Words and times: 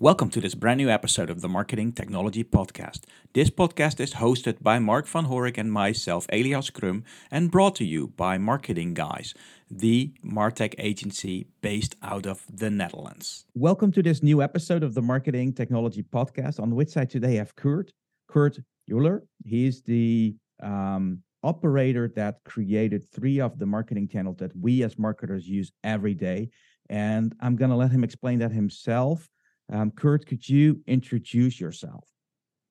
Welcome 0.00 0.30
to 0.30 0.40
this 0.40 0.54
brand 0.54 0.78
new 0.78 0.88
episode 0.88 1.28
of 1.28 1.40
the 1.40 1.48
Marketing 1.48 1.90
Technology 1.90 2.44
Podcast. 2.44 3.00
This 3.34 3.50
podcast 3.50 3.98
is 3.98 4.14
hosted 4.14 4.62
by 4.62 4.78
Mark 4.78 5.08
van 5.08 5.24
Horik 5.24 5.58
and 5.58 5.72
myself, 5.72 6.24
Elias 6.32 6.70
Crum, 6.70 7.02
and 7.32 7.50
brought 7.50 7.74
to 7.74 7.84
you 7.84 8.06
by 8.06 8.38
Marketing 8.38 8.94
Guys, 8.94 9.34
the 9.68 10.12
Martech 10.24 10.76
agency 10.78 11.48
based 11.62 11.96
out 12.00 12.26
of 12.26 12.44
the 12.48 12.70
Netherlands. 12.70 13.44
Welcome 13.56 13.90
to 13.90 14.00
this 14.00 14.22
new 14.22 14.40
episode 14.40 14.84
of 14.84 14.94
the 14.94 15.02
Marketing 15.02 15.52
Technology 15.52 16.04
Podcast, 16.04 16.60
on 16.60 16.76
which 16.76 16.96
I 16.96 17.04
today 17.04 17.34
have 17.34 17.56
Kurt, 17.56 17.90
Kurt 18.28 18.60
Uhlir. 18.88 19.22
He's 19.44 19.82
the 19.82 20.36
um, 20.62 21.24
operator 21.42 22.06
that 22.14 22.36
created 22.44 23.02
three 23.10 23.40
of 23.40 23.58
the 23.58 23.66
marketing 23.66 24.06
channels 24.06 24.36
that 24.36 24.56
we 24.56 24.84
as 24.84 24.96
marketers 24.96 25.48
use 25.48 25.72
every 25.82 26.14
day. 26.14 26.50
And 26.88 27.34
I'm 27.40 27.56
going 27.56 27.72
to 27.72 27.76
let 27.76 27.90
him 27.90 28.04
explain 28.04 28.38
that 28.38 28.52
himself 28.52 29.28
um, 29.72 29.90
Kurt, 29.90 30.26
could 30.26 30.48
you 30.48 30.80
introduce 30.86 31.60
yourself? 31.60 32.04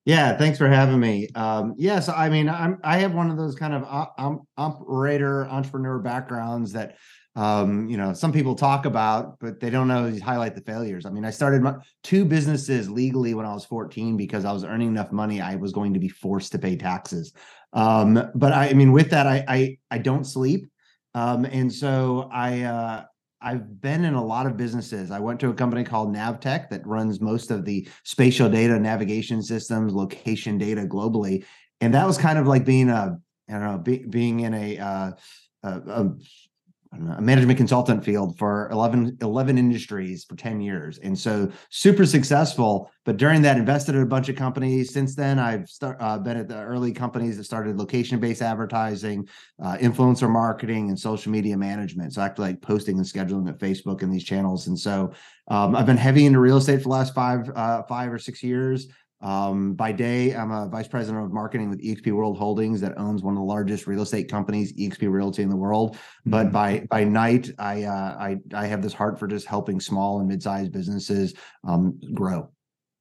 Yeah, 0.08 0.38
thanks 0.38 0.56
for 0.56 0.68
having 0.68 0.98
me. 0.98 1.28
Um, 1.34 1.74
yes, 1.76 2.08
I 2.08 2.30
mean, 2.30 2.48
I'm 2.48 2.78
I 2.82 2.96
have 2.98 3.12
one 3.12 3.30
of 3.30 3.36
those 3.36 3.54
kind 3.54 3.74
of 3.74 3.84
op- 3.84 4.46
operator 4.56 5.46
entrepreneur 5.48 5.98
backgrounds 5.98 6.72
that 6.72 6.96
um, 7.36 7.86
you 7.90 7.98
know 7.98 8.14
some 8.14 8.32
people 8.32 8.54
talk 8.54 8.86
about, 8.86 9.38
but 9.38 9.60
they 9.60 9.68
don't 9.68 9.86
know 9.86 10.10
highlight 10.24 10.54
the 10.54 10.62
failures. 10.62 11.04
I 11.04 11.10
mean, 11.10 11.26
I 11.26 11.30
started 11.30 11.60
my, 11.60 11.74
two 12.02 12.24
businesses 12.24 12.88
legally 12.88 13.34
when 13.34 13.44
I 13.44 13.52
was 13.52 13.66
14 13.66 14.16
because 14.16 14.46
I 14.46 14.52
was 14.52 14.64
earning 14.64 14.88
enough 14.88 15.12
money 15.12 15.42
I 15.42 15.56
was 15.56 15.72
going 15.72 15.92
to 15.92 16.00
be 16.00 16.08
forced 16.08 16.52
to 16.52 16.58
pay 16.58 16.74
taxes. 16.74 17.34
Um, 17.74 18.30
but 18.34 18.54
I, 18.54 18.70
I 18.70 18.72
mean, 18.72 18.92
with 18.92 19.10
that, 19.10 19.26
I 19.26 19.44
I, 19.46 19.78
I 19.90 19.98
don't 19.98 20.24
sleep, 20.24 20.68
um, 21.14 21.44
and 21.44 21.70
so 21.70 22.30
I 22.32 22.62
uh, 22.62 23.04
I've 23.40 23.80
been 23.80 24.04
in 24.04 24.14
a 24.14 24.24
lot 24.24 24.46
of 24.46 24.56
businesses. 24.56 25.10
I 25.10 25.20
went 25.20 25.38
to 25.40 25.50
a 25.50 25.54
company 25.54 25.84
called 25.84 26.14
Navteq 26.14 26.70
that 26.70 26.86
runs 26.86 27.20
most 27.20 27.50
of 27.50 27.64
the 27.64 27.86
spatial 28.02 28.50
data 28.50 28.78
navigation 28.78 29.42
systems, 29.42 29.92
location 29.92 30.58
data 30.58 30.82
globally, 30.82 31.44
and 31.80 31.94
that 31.94 32.06
was 32.06 32.18
kind 32.18 32.38
of 32.38 32.46
like 32.46 32.64
being 32.64 32.90
a 32.90 33.18
I 33.48 33.52
don't 33.52 33.62
know, 33.62 33.78
be, 33.78 33.98
being 33.98 34.40
in 34.40 34.54
a, 34.54 34.78
uh, 34.78 35.10
a, 35.62 35.68
a 35.68 36.14
a 36.92 37.20
management 37.20 37.58
consultant 37.58 38.04
field 38.04 38.38
for 38.38 38.68
11, 38.70 39.18
11 39.20 39.58
industries 39.58 40.24
for 40.24 40.36
10 40.36 40.60
years. 40.60 40.98
And 40.98 41.18
so 41.18 41.50
super 41.70 42.06
successful. 42.06 42.90
But 43.04 43.18
during 43.18 43.42
that, 43.42 43.58
invested 43.58 43.94
in 43.94 44.02
a 44.02 44.06
bunch 44.06 44.28
of 44.28 44.36
companies. 44.36 44.92
Since 44.92 45.14
then, 45.14 45.38
I've 45.38 45.68
start, 45.68 45.98
uh, 46.00 46.18
been 46.18 46.38
at 46.38 46.48
the 46.48 46.60
early 46.60 46.92
companies 46.92 47.36
that 47.36 47.44
started 47.44 47.76
location 47.76 48.18
based 48.20 48.42
advertising, 48.42 49.28
uh, 49.62 49.76
influencer 49.76 50.30
marketing, 50.30 50.88
and 50.88 50.98
social 50.98 51.30
media 51.30 51.56
management. 51.56 52.14
So 52.14 52.22
actually 52.22 52.48
like 52.48 52.62
posting 52.62 52.96
and 52.96 53.06
scheduling 53.06 53.48
at 53.48 53.58
Facebook 53.58 54.02
and 54.02 54.12
these 54.12 54.24
channels. 54.24 54.66
And 54.66 54.78
so 54.78 55.12
um, 55.48 55.76
I've 55.76 55.86
been 55.86 55.96
heavy 55.96 56.26
into 56.26 56.40
real 56.40 56.56
estate 56.56 56.78
for 56.78 56.84
the 56.84 56.88
last 56.88 57.14
five, 57.14 57.50
uh, 57.54 57.82
five 57.82 58.12
or 58.12 58.18
six 58.18 58.42
years. 58.42 58.88
Um, 59.20 59.74
by 59.74 59.90
day, 59.90 60.32
I'm 60.34 60.52
a 60.52 60.68
vice 60.68 60.86
president 60.86 61.24
of 61.24 61.32
marketing 61.32 61.70
with 61.70 61.82
eXp 61.82 62.12
World 62.12 62.38
Holdings 62.38 62.80
that 62.80 62.96
owns 62.96 63.22
one 63.22 63.34
of 63.34 63.38
the 63.38 63.44
largest 63.44 63.86
real 63.86 64.02
estate 64.02 64.30
companies, 64.30 64.72
eXp 64.74 65.10
Realty 65.10 65.42
in 65.42 65.48
the 65.48 65.56
world. 65.56 65.94
Mm-hmm. 65.94 66.30
But 66.30 66.52
by 66.52 66.86
by 66.88 67.04
night, 67.04 67.50
I 67.58 67.84
uh, 67.84 68.16
I 68.18 68.36
I 68.54 68.66
have 68.66 68.80
this 68.80 68.94
heart 68.94 69.18
for 69.18 69.26
just 69.26 69.46
helping 69.46 69.80
small 69.80 70.20
and 70.20 70.28
mid-sized 70.28 70.70
businesses 70.70 71.34
um, 71.64 71.98
grow. 72.14 72.50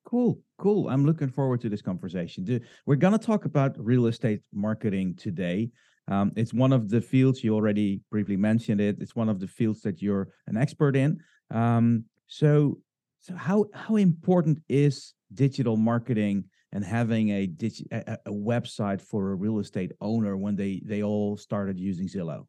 Cool, 0.06 0.40
cool. 0.58 0.90
I'm 0.90 1.06
looking 1.06 1.30
forward 1.30 1.62
to 1.62 1.70
this 1.70 1.82
conversation. 1.82 2.62
We're 2.86 2.96
gonna 2.96 3.20
talk 3.20 3.46
about 3.46 3.76
real 3.78 4.08
estate 4.08 4.42
marketing 4.54 5.16
today. 5.16 5.70
Um, 6.08 6.32
it's 6.36 6.54
one 6.54 6.72
of 6.74 6.90
the 6.90 7.02
fields 7.02 7.44
you 7.44 7.54
already 7.54 8.02
briefly 8.10 8.38
mentioned 8.38 8.80
it. 8.82 8.98
It's 9.02 9.16
one 9.16 9.30
of 9.30 9.40
the 9.40 9.48
fields 9.48 9.82
that 9.82 10.02
you're 10.02 10.30
an 10.48 10.58
expert 10.58 10.96
in. 10.96 11.20
Um, 11.52 12.06
so, 12.28 12.80
so 13.20 13.36
how 13.36 13.66
how 13.74 13.96
important 13.96 14.60
is 14.70 15.14
digital 15.34 15.78
marketing 15.78 16.46
and 16.72 16.84
having 16.84 17.30
a, 17.30 17.48
digi- 17.48 17.88
a, 17.92 18.18
a 18.26 18.32
website 18.32 19.02
for 19.02 19.32
a 19.32 19.36
real 19.36 19.60
estate 19.60 19.92
owner 20.02 20.38
when 20.38 20.56
they 20.56 20.82
they 20.86 21.04
all 21.04 21.38
started 21.38 21.80
using 21.80 22.08
Zillow? 22.08 22.46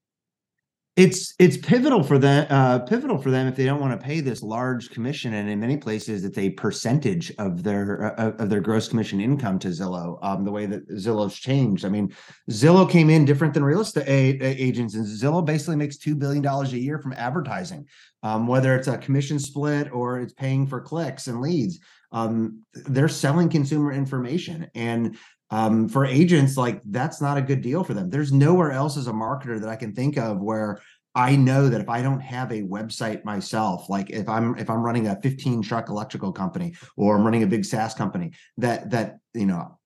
It's 0.99 1.33
it's 1.39 1.57
pivotal 1.57 2.03
for 2.03 2.19
them 2.19 2.45
uh, 2.51 2.81
pivotal 2.81 3.19
for 3.19 3.31
them 3.31 3.47
if 3.47 3.55
they 3.55 3.65
don't 3.65 3.81
want 3.81 3.99
to 3.99 4.05
pay 4.05 4.19
this 4.19 4.43
large 4.43 4.91
commission 4.91 5.35
and 5.35 5.49
in 5.49 5.61
many 5.61 5.77
places 5.77 6.25
it's 6.25 6.37
a 6.37 6.51
percentage 6.51 7.33
of 7.39 7.63
their 7.63 8.19
uh, 8.19 8.33
of 8.33 8.51
their 8.51 8.61
gross 8.61 8.89
commission 8.89 9.21
income 9.21 9.61
to 9.61 9.69
zillow 9.69 10.19
um, 10.23 10.45
the 10.45 10.51
way 10.51 10.67
that 10.67 10.89
zillow's 10.89 11.39
changed. 11.39 11.85
I 11.85 11.89
mean 11.89 12.13
zillow 12.51 12.91
came 12.91 13.11
in 13.11 13.25
different 13.25 13.55
than 13.55 13.63
real 13.63 13.81
estate 13.81 14.43
agents 14.43 14.97
and 14.97 15.07
zillow 15.07 15.45
basically 15.45 15.77
makes 15.77 15.99
$2 15.99 16.19
billion 16.19 16.45
a 16.45 16.65
year 16.67 16.99
from 16.99 17.13
advertising 17.13 17.87
um, 18.25 18.49
whether 18.49 18.75
it's 18.75 18.89
a 18.89 18.99
commission 18.99 19.39
split 19.39 19.93
or 19.93 20.19
it's 20.19 20.33
paying 20.33 20.67
for 20.67 20.81
clicks 20.81 21.29
and 21.29 21.41
leads 21.41 21.79
um, 22.11 22.65
they're 22.73 23.09
selling 23.09 23.49
consumer 23.49 23.93
information 23.93 24.69
and 24.75 25.17
um, 25.51 25.89
for 25.89 26.05
agents 26.05 26.57
like 26.57 26.81
that's 26.87 27.21
not 27.21 27.39
a 27.39 27.43
good 27.43 27.63
deal 27.63 27.83
for 27.85 27.95
them. 27.95 28.11
There's 28.11 28.33
nowhere 28.33 28.73
else 28.73 28.97
as 28.97 29.07
a 29.07 29.13
marketer 29.13 29.61
that 29.61 29.69
i 29.69 29.77
can 29.77 29.95
think 29.95 30.17
of 30.17 30.41
where 30.41 30.81
i 31.15 31.35
know 31.35 31.69
that 31.69 31.81
if 31.81 31.89
i 31.89 32.03
don't 32.03 32.21
have 32.21 32.51
a 32.53 32.63
website 32.63 33.25
myself 33.25 33.89
like 33.89 34.11
if 34.11 34.29
i'm 34.29 34.57
if 34.59 34.69
i'm 34.69 34.83
running 34.83 35.07
a 35.09 35.21
15 35.21 35.63
truck 35.63 35.89
electrical 35.89 36.33
company 36.33 36.75
or 36.97 37.17
i'm 37.17 37.25
running 37.25 37.43
a 37.43 37.47
big 37.47 37.65
saas 37.65 37.95
company 37.95 38.31
that 38.57 38.91
that 38.91 39.19
you 39.35 39.47
know 39.47 39.79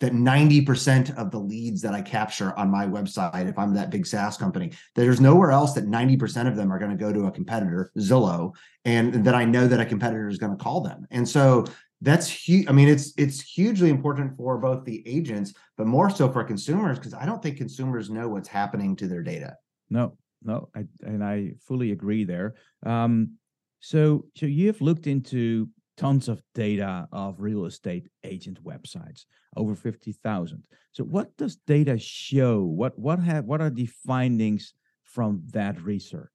that 0.00 0.12
90% 0.12 1.16
of 1.16 1.30
the 1.30 1.38
leads 1.38 1.80
that 1.82 1.94
i 1.94 2.02
capture 2.02 2.56
on 2.58 2.70
my 2.70 2.84
website 2.86 3.48
if 3.48 3.58
i'm 3.58 3.74
that 3.74 3.90
big 3.90 4.06
saas 4.06 4.36
company 4.36 4.72
there's 4.94 5.20
nowhere 5.20 5.52
else 5.52 5.72
that 5.74 5.86
90% 5.86 6.48
of 6.48 6.56
them 6.56 6.72
are 6.72 6.78
going 6.78 6.90
to 6.90 6.96
go 6.96 7.12
to 7.12 7.26
a 7.26 7.30
competitor 7.30 7.92
zillow 7.98 8.52
and 8.84 9.24
that 9.24 9.34
i 9.34 9.44
know 9.44 9.68
that 9.68 9.80
a 9.80 9.84
competitor 9.84 10.28
is 10.28 10.38
going 10.38 10.56
to 10.56 10.62
call 10.62 10.80
them. 10.80 11.06
And 11.10 11.28
so 11.28 11.66
that's 12.00 12.28
huge. 12.28 12.68
I 12.68 12.72
mean, 12.72 12.88
it's 12.88 13.12
it's 13.16 13.40
hugely 13.40 13.88
important 13.90 14.36
for 14.36 14.58
both 14.58 14.84
the 14.84 15.06
agents, 15.06 15.54
but 15.76 15.86
more 15.86 16.10
so 16.10 16.30
for 16.30 16.44
consumers 16.44 16.98
because 16.98 17.14
I 17.14 17.24
don't 17.24 17.42
think 17.42 17.56
consumers 17.56 18.10
know 18.10 18.28
what's 18.28 18.48
happening 18.48 18.96
to 18.96 19.08
their 19.08 19.22
data. 19.22 19.56
No, 19.88 20.16
no, 20.42 20.68
I, 20.74 20.84
and 21.02 21.24
I 21.24 21.54
fully 21.66 21.92
agree 21.92 22.24
there. 22.24 22.54
Um, 22.84 23.32
so, 23.80 24.26
so 24.36 24.46
you 24.46 24.66
have 24.66 24.80
looked 24.80 25.06
into 25.06 25.68
tons 25.96 26.28
of 26.28 26.42
data 26.54 27.08
of 27.12 27.40
real 27.40 27.64
estate 27.64 28.08
agent 28.24 28.62
websites, 28.62 29.24
over 29.56 29.74
fifty 29.74 30.12
thousand. 30.12 30.66
So, 30.92 31.04
what 31.04 31.34
does 31.36 31.56
data 31.66 31.98
show? 31.98 32.62
What 32.62 32.98
what 32.98 33.20
have 33.20 33.44
what 33.46 33.62
are 33.62 33.70
the 33.70 33.86
findings 33.86 34.74
from 35.04 35.42
that 35.52 35.80
research? 35.82 36.30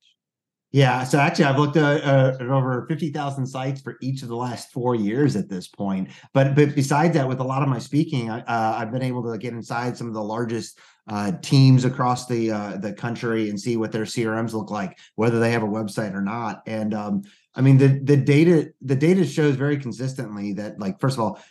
Yeah, 0.74 1.04
so 1.04 1.20
actually, 1.20 1.46
I've 1.46 1.60
looked 1.60 1.76
at, 1.76 2.02
uh, 2.02 2.38
at 2.40 2.48
over 2.48 2.86
fifty 2.88 3.10
thousand 3.10 3.46
sites 3.46 3.82
for 3.82 3.98
each 4.02 4.22
of 4.22 4.30
the 4.30 4.38
last 4.38 4.72
four 4.72 4.96
years 4.96 5.36
at 5.36 5.50
this 5.50 5.68
point. 5.68 6.10
But 6.34 6.56
but 6.56 6.76
besides 6.76 7.14
that, 7.16 7.28
with 7.28 7.42
a 7.42 7.44
lot 7.44 7.62
of 7.62 7.68
my 7.68 7.80
speaking, 7.80 8.30
uh, 8.30 8.44
I've 8.48 8.92
been 8.92 9.02
able 9.02 9.30
to 9.30 9.38
get 9.38 9.52
inside 9.52 9.98
some 9.98 10.08
of 10.08 10.14
the 10.14 10.24
largest 10.24 10.80
uh, 11.10 11.34
teams 11.42 11.84
across 11.84 12.26
the 12.26 12.52
uh, 12.52 12.78
the 12.78 12.94
country 12.94 13.50
and 13.50 13.60
see 13.60 13.76
what 13.76 13.92
their 13.92 14.06
CRMs 14.06 14.54
look 14.54 14.72
like, 14.72 14.98
whether 15.16 15.40
they 15.40 15.52
have 15.52 15.64
a 15.64 15.68
website 15.68 16.14
or 16.14 16.22
not. 16.22 16.62
And 16.66 16.94
um, 16.94 17.24
I 17.54 17.60
mean, 17.60 17.78
the 17.78 18.00
the 18.04 18.16
data 18.16 18.72
the 18.80 18.96
data 18.96 19.26
shows 19.26 19.58
very 19.58 19.76
consistently 19.76 20.54
that, 20.54 20.80
like, 20.80 21.02
first 21.02 21.18
of 21.18 21.24
all, 21.24 21.42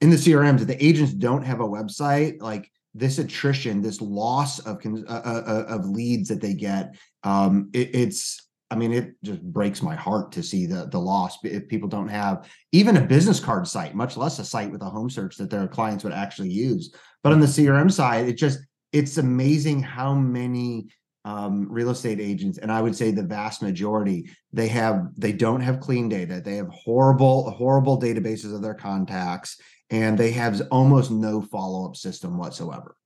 in 0.00 0.10
the 0.10 0.16
CRMs, 0.16 0.60
if 0.60 0.68
the 0.68 0.84
agents 0.84 1.12
don't 1.12 1.42
have 1.42 1.58
a 1.58 1.66
website, 1.68 2.40
like 2.40 2.70
this 2.94 3.18
attrition, 3.18 3.82
this 3.82 4.00
loss 4.00 4.60
of 4.60 4.80
uh, 4.86 5.10
uh, 5.10 5.64
of 5.68 5.86
leads 5.86 6.28
that 6.28 6.40
they 6.40 6.54
get, 6.54 6.94
um, 7.24 7.70
it, 7.72 7.92
it's 7.92 8.48
I 8.72 8.74
mean, 8.74 8.90
it 8.90 9.14
just 9.22 9.42
breaks 9.42 9.82
my 9.82 9.94
heart 9.94 10.32
to 10.32 10.42
see 10.42 10.64
the 10.64 10.86
the 10.86 10.98
loss 10.98 11.36
if 11.44 11.68
people 11.68 11.90
don't 11.90 12.08
have 12.08 12.48
even 12.72 12.96
a 12.96 13.02
business 13.02 13.38
card 13.38 13.68
site, 13.68 13.94
much 13.94 14.16
less 14.16 14.38
a 14.38 14.44
site 14.46 14.72
with 14.72 14.80
a 14.80 14.88
home 14.88 15.10
search 15.10 15.36
that 15.36 15.50
their 15.50 15.68
clients 15.68 16.04
would 16.04 16.14
actually 16.14 16.48
use. 16.48 16.94
But 17.22 17.34
on 17.34 17.40
the 17.40 17.46
CRM 17.46 17.92
side, 17.92 18.26
it 18.26 18.38
just 18.38 18.60
it's 18.90 19.18
amazing 19.18 19.82
how 19.82 20.14
many 20.14 20.88
um, 21.26 21.70
real 21.70 21.90
estate 21.90 22.18
agents, 22.18 22.56
and 22.56 22.72
I 22.72 22.80
would 22.80 22.96
say 22.96 23.10
the 23.10 23.22
vast 23.22 23.60
majority, 23.60 24.30
they 24.54 24.68
have 24.68 25.08
they 25.18 25.32
don't 25.32 25.60
have 25.60 25.80
clean 25.80 26.08
data. 26.08 26.40
They 26.42 26.56
have 26.56 26.68
horrible 26.68 27.50
horrible 27.50 28.00
databases 28.00 28.54
of 28.54 28.62
their 28.62 28.74
contacts, 28.74 29.60
and 29.90 30.16
they 30.16 30.30
have 30.30 30.62
almost 30.70 31.10
no 31.10 31.42
follow 31.42 31.86
up 31.86 31.96
system 31.96 32.38
whatsoever. 32.38 32.96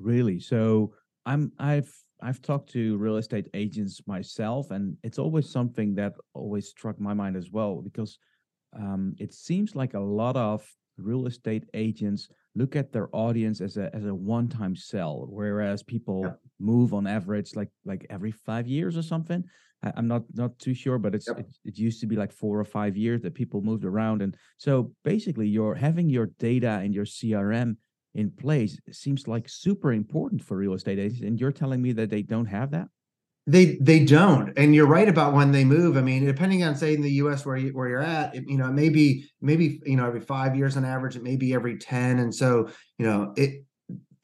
Really? 0.00 0.40
So 0.40 0.94
I'm 1.24 1.52
I've 1.60 1.92
I've 2.22 2.40
talked 2.40 2.70
to 2.72 2.96
real 2.96 3.16
estate 3.16 3.48
agents 3.52 4.00
myself, 4.06 4.70
and 4.70 4.96
it's 5.02 5.18
always 5.18 5.50
something 5.50 5.94
that 5.96 6.14
always 6.34 6.68
struck 6.68 7.00
my 7.00 7.14
mind 7.14 7.36
as 7.36 7.50
well 7.50 7.82
because 7.82 8.18
um, 8.74 9.14
it 9.18 9.34
seems 9.34 9.74
like 9.74 9.94
a 9.94 10.00
lot 10.00 10.36
of 10.36 10.64
real 10.98 11.26
estate 11.26 11.64
agents 11.74 12.28
look 12.54 12.76
at 12.76 12.92
their 12.92 13.08
audience 13.12 13.60
as 13.60 13.76
a 13.76 13.94
as 13.94 14.04
a 14.04 14.14
one 14.14 14.48
time 14.48 14.76
sell, 14.76 15.26
whereas 15.28 15.82
people 15.82 16.22
yeah. 16.24 16.32
move 16.60 16.94
on 16.94 17.06
average 17.06 17.56
like 17.56 17.70
like 17.84 18.06
every 18.08 18.30
five 18.30 18.66
years 18.66 18.96
or 18.96 19.02
something. 19.02 19.44
I, 19.82 19.92
am 19.96 20.06
not 20.06 20.22
not 20.34 20.58
too 20.58 20.74
sure, 20.74 20.98
but 20.98 21.14
it's 21.14 21.26
yep. 21.26 21.40
it, 21.40 21.46
it 21.64 21.78
used 21.78 22.00
to 22.00 22.06
be 22.06 22.16
like 22.16 22.32
four 22.32 22.58
or 22.58 22.64
five 22.64 22.96
years 22.96 23.20
that 23.22 23.34
people 23.34 23.62
moved 23.62 23.84
around, 23.84 24.22
and 24.22 24.36
so 24.58 24.92
basically, 25.02 25.48
you're 25.48 25.74
having 25.74 26.08
your 26.08 26.26
data 26.38 26.78
and 26.82 26.94
your 26.94 27.04
CRM 27.04 27.76
in 28.14 28.30
place 28.30 28.78
seems 28.90 29.26
like 29.26 29.48
super 29.48 29.92
important 29.92 30.42
for 30.42 30.56
real 30.56 30.74
estate 30.74 30.98
agents. 30.98 31.22
And 31.22 31.40
you're 31.40 31.52
telling 31.52 31.80
me 31.80 31.92
that 31.92 32.10
they 32.10 32.22
don't 32.22 32.46
have 32.46 32.70
that? 32.72 32.88
They 33.46 33.76
they 33.80 34.04
don't, 34.04 34.52
and 34.56 34.72
you're 34.72 34.86
right 34.86 35.08
about 35.08 35.32
when 35.32 35.50
they 35.50 35.64
move. 35.64 35.96
I 35.96 36.00
mean, 36.00 36.24
depending 36.24 36.62
on 36.62 36.76
say 36.76 36.94
in 36.94 37.02
the 37.02 37.10
U.S. 37.14 37.44
where 37.44 37.56
you 37.56 37.70
where 37.70 37.88
you're 37.88 38.00
at, 38.00 38.36
it, 38.36 38.44
you 38.46 38.56
know, 38.56 38.70
maybe 38.70 39.28
maybe 39.40 39.80
you 39.84 39.96
know 39.96 40.06
every 40.06 40.20
five 40.20 40.54
years 40.54 40.76
on 40.76 40.84
average, 40.84 41.16
it 41.16 41.24
may 41.24 41.34
be 41.34 41.52
every 41.52 41.76
ten, 41.76 42.20
and 42.20 42.32
so 42.32 42.68
you 42.98 43.06
know 43.06 43.32
it 43.36 43.64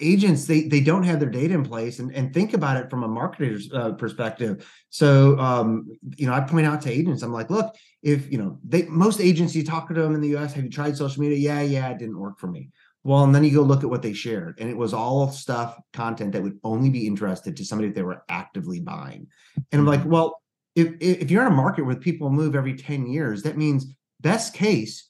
agents 0.01 0.47
they 0.47 0.63
they 0.63 0.81
don't 0.81 1.03
have 1.03 1.19
their 1.19 1.29
data 1.29 1.55
in 1.55 1.65
place 1.65 1.99
and, 1.99 2.15
and 2.15 2.33
think 2.33 2.55
about 2.55 2.77
it 2.77 2.89
from 2.89 3.03
a 3.03 3.09
marketer's 3.09 3.69
uh, 3.73 3.93
perspective 3.93 4.65
so 4.91 5.39
um, 5.39 5.87
you 6.17 6.27
know 6.27 6.33
i 6.33 6.41
point 6.41 6.67
out 6.67 6.81
to 6.81 6.91
agents 6.91 7.23
i'm 7.23 7.33
like 7.33 7.51
look 7.51 7.75
if 8.03 8.31
you 8.31 8.39
know 8.39 8.59
they 8.65 8.85
most 8.85 9.21
agents 9.21 9.55
you 9.57 9.65
talk 9.65 9.89
to 9.89 9.95
them 9.95 10.15
in 10.15 10.21
the 10.21 10.37
us 10.37 10.53
have 10.53 10.63
you 10.63 10.71
tried 10.71 10.97
social 10.97 11.21
media 11.21 11.37
yeah 11.37 11.61
yeah 11.63 11.89
it 11.89 11.99
didn't 11.99 12.19
work 12.19 12.39
for 12.39 12.47
me 12.47 12.71
well 13.09 13.25
and 13.25 13.35
then 13.35 13.43
you 13.43 13.51
go 13.51 13.63
look 13.63 13.83
at 13.83 13.91
what 13.91 14.03
they 14.03 14.13
shared 14.13 14.59
and 14.61 14.69
it 14.69 14.77
was 14.77 14.93
all 14.93 15.31
stuff 15.31 15.81
content 15.95 16.33
that 16.33 16.43
would 16.43 16.59
only 16.63 16.91
be 16.91 17.07
interested 17.07 17.57
to 17.57 17.65
somebody 17.65 17.89
if 17.89 17.95
they 17.95 18.03
were 18.03 18.23
actively 18.29 18.81
buying 18.81 19.27
and 19.73 19.81
i'm 19.81 19.87
like 19.87 20.01
mm-hmm. 20.01 20.11
well 20.11 20.43
if 20.77 20.95
if 21.01 21.31
you're 21.31 21.47
in 21.47 21.53
a 21.53 21.57
market 21.57 21.85
where 21.85 21.97
people 21.97 22.31
move 22.31 22.55
every 22.55 22.75
10 22.75 23.07
years 23.07 23.43
that 23.43 23.57
means 23.57 23.87
best 24.21 24.53
case 24.53 25.09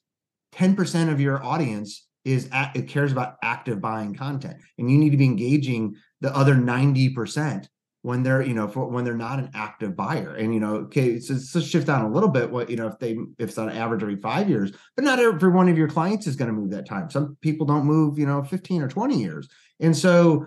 10% 0.55 1.13
of 1.13 1.21
your 1.21 1.45
audience 1.45 2.07
is 2.25 2.49
at, 2.53 2.75
it 2.75 2.89
cares 2.89 3.13
about 3.13 3.37
active 3.43 3.81
buying 3.81 4.15
content 4.15 4.57
and 4.79 4.91
you 4.91 4.97
need 4.97 5.11
to 5.11 5.17
be 5.17 5.25
engaging 5.25 5.95
the 6.21 6.35
other 6.35 6.55
90% 6.55 7.69
when 8.03 8.23
they're 8.23 8.43
you 8.43 8.55
know 8.55 8.69
for 8.69 8.87
when 8.87 9.05
they're 9.05 9.15
not 9.15 9.39
an 9.39 9.51
active 9.55 9.97
buyer. 9.97 10.35
And 10.35 10.55
you 10.55 10.61
know 10.61 10.77
okay 10.77 11.19
so 11.21 11.35
let's 11.35 11.67
shift 11.67 11.87
down 11.87 12.05
a 12.05 12.11
little 12.11 12.29
bit 12.29 12.51
what 12.51 12.71
you 12.71 12.77
know 12.77 12.87
if 12.87 12.99
they 12.99 13.13
if 13.39 13.51
it's 13.51 13.59
on 13.59 13.71
average 13.71 14.03
every 14.03 14.17
five 14.17 14.49
years 14.49 14.73
but 14.95 15.05
not 15.05 15.19
every 15.19 15.51
one 15.51 15.69
of 15.69 15.79
your 15.79 15.89
clients 15.89 16.27
is 16.27 16.37
going 16.37 16.49
to 16.49 16.59
move 16.59 16.71
that 16.71 16.87
time. 16.87 17.11
Some 17.11 17.37
people 17.41 17.67
don't 17.67 17.85
move 17.85 18.19
you 18.19 18.27
know 18.27 18.43
15 18.43 18.83
or 18.83 18.89
20 18.89 19.19
years. 19.19 19.49
And 19.81 19.97
so 19.97 20.47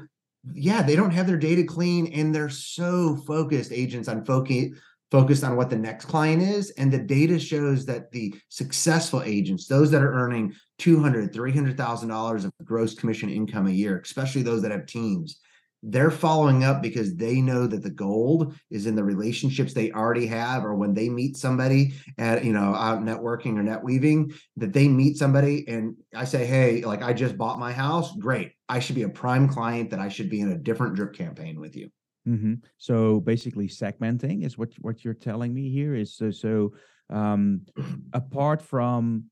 yeah 0.53 0.81
they 0.81 0.95
don't 0.95 1.11
have 1.11 1.27
their 1.27 1.37
data 1.37 1.63
clean 1.63 2.07
and 2.13 2.33
they're 2.33 2.49
so 2.49 3.15
focused 3.27 3.71
agents 3.71 4.07
on 4.07 4.25
focus 4.25 4.69
focused 5.11 5.43
on 5.43 5.57
what 5.57 5.69
the 5.69 5.77
next 5.77 6.05
client 6.05 6.41
is. 6.41 6.69
And 6.77 6.89
the 6.89 6.97
data 6.97 7.37
shows 7.37 7.85
that 7.85 8.13
the 8.13 8.33
successful 8.47 9.21
agents 9.23 9.67
those 9.67 9.91
that 9.91 10.01
are 10.01 10.13
earning 10.13 10.53
200 10.79 11.33
300000 11.33 12.07
dollars 12.07 12.45
of 12.45 12.53
gross 12.63 12.95
commission 12.95 13.29
income 13.29 13.67
a 13.67 13.71
year 13.71 14.01
especially 14.03 14.41
those 14.41 14.63
that 14.63 14.71
have 14.71 14.87
teams 14.87 15.39
they're 15.83 16.11
following 16.11 16.63
up 16.63 16.81
because 16.81 17.15
they 17.15 17.41
know 17.41 17.65
that 17.65 17.81
the 17.81 17.89
gold 17.89 18.55
is 18.69 18.85
in 18.85 18.95
the 18.95 19.03
relationships 19.03 19.73
they 19.73 19.91
already 19.91 20.27
have 20.27 20.63
or 20.63 20.75
when 20.75 20.93
they 20.93 21.09
meet 21.09 21.35
somebody 21.35 21.93
at 22.17 22.43
you 22.45 22.53
know 22.53 22.75
out 22.75 23.01
networking 23.01 23.57
or 23.57 23.63
net 23.63 23.83
weaving 23.83 24.31
that 24.57 24.73
they 24.73 24.87
meet 24.87 25.17
somebody 25.17 25.67
and 25.67 25.95
i 26.15 26.23
say 26.23 26.45
hey 26.45 26.81
like 26.81 27.01
i 27.01 27.11
just 27.13 27.37
bought 27.37 27.59
my 27.59 27.71
house 27.71 28.15
great 28.17 28.51
i 28.69 28.79
should 28.79 28.95
be 28.95 29.03
a 29.03 29.09
prime 29.09 29.47
client 29.47 29.89
that 29.89 29.99
i 29.99 30.07
should 30.07 30.29
be 30.29 30.41
in 30.41 30.51
a 30.51 30.57
different 30.57 30.95
drip 30.95 31.13
campaign 31.13 31.59
with 31.59 31.75
you 31.75 31.89
Mm-hmm. 32.27 32.55
So 32.77 33.19
basically, 33.19 33.67
segmenting 33.67 34.45
is 34.45 34.57
what 34.57 34.69
what 34.79 35.03
you're 35.03 35.13
telling 35.13 35.53
me 35.53 35.71
here 35.71 35.95
is 35.95 36.13
so 36.13 36.31
so. 36.31 36.73
Um, 37.09 37.61
apart 38.13 38.61
from 38.61 39.25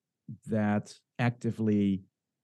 that, 0.48 0.94
actively 1.18 2.04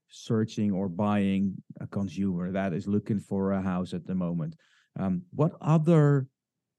searching 0.10 0.72
or 0.72 0.88
buying 0.88 1.56
a 1.82 1.88
consumer 1.88 2.52
that 2.52 2.74
is 2.74 2.88
looking 2.88 3.20
for 3.20 3.54
a 3.54 3.62
house 3.62 3.94
at 3.94 4.06
the 4.06 4.16
moment, 4.16 4.56
um, 5.00 5.22
what 5.32 5.54
other 5.62 6.28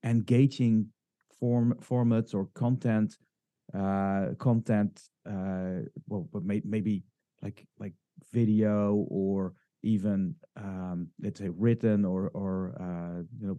engaging 0.04 0.86
form 1.38 1.74
formats 1.80 2.34
or 2.34 2.48
content 2.54 3.16
uh, 3.74 4.28
content 4.38 5.02
uh, 5.28 5.82
well, 6.06 6.28
but 6.32 6.44
may, 6.44 6.62
maybe 6.64 7.02
like 7.42 7.66
like 7.78 7.94
video 8.32 9.06
or 9.10 9.54
even 9.82 10.34
um, 10.56 11.08
let's 11.20 11.40
say 11.40 11.48
written 11.48 12.04
or 12.04 12.28
or 12.28 12.74
uh, 12.80 13.22
you 13.38 13.46
know 13.48 13.58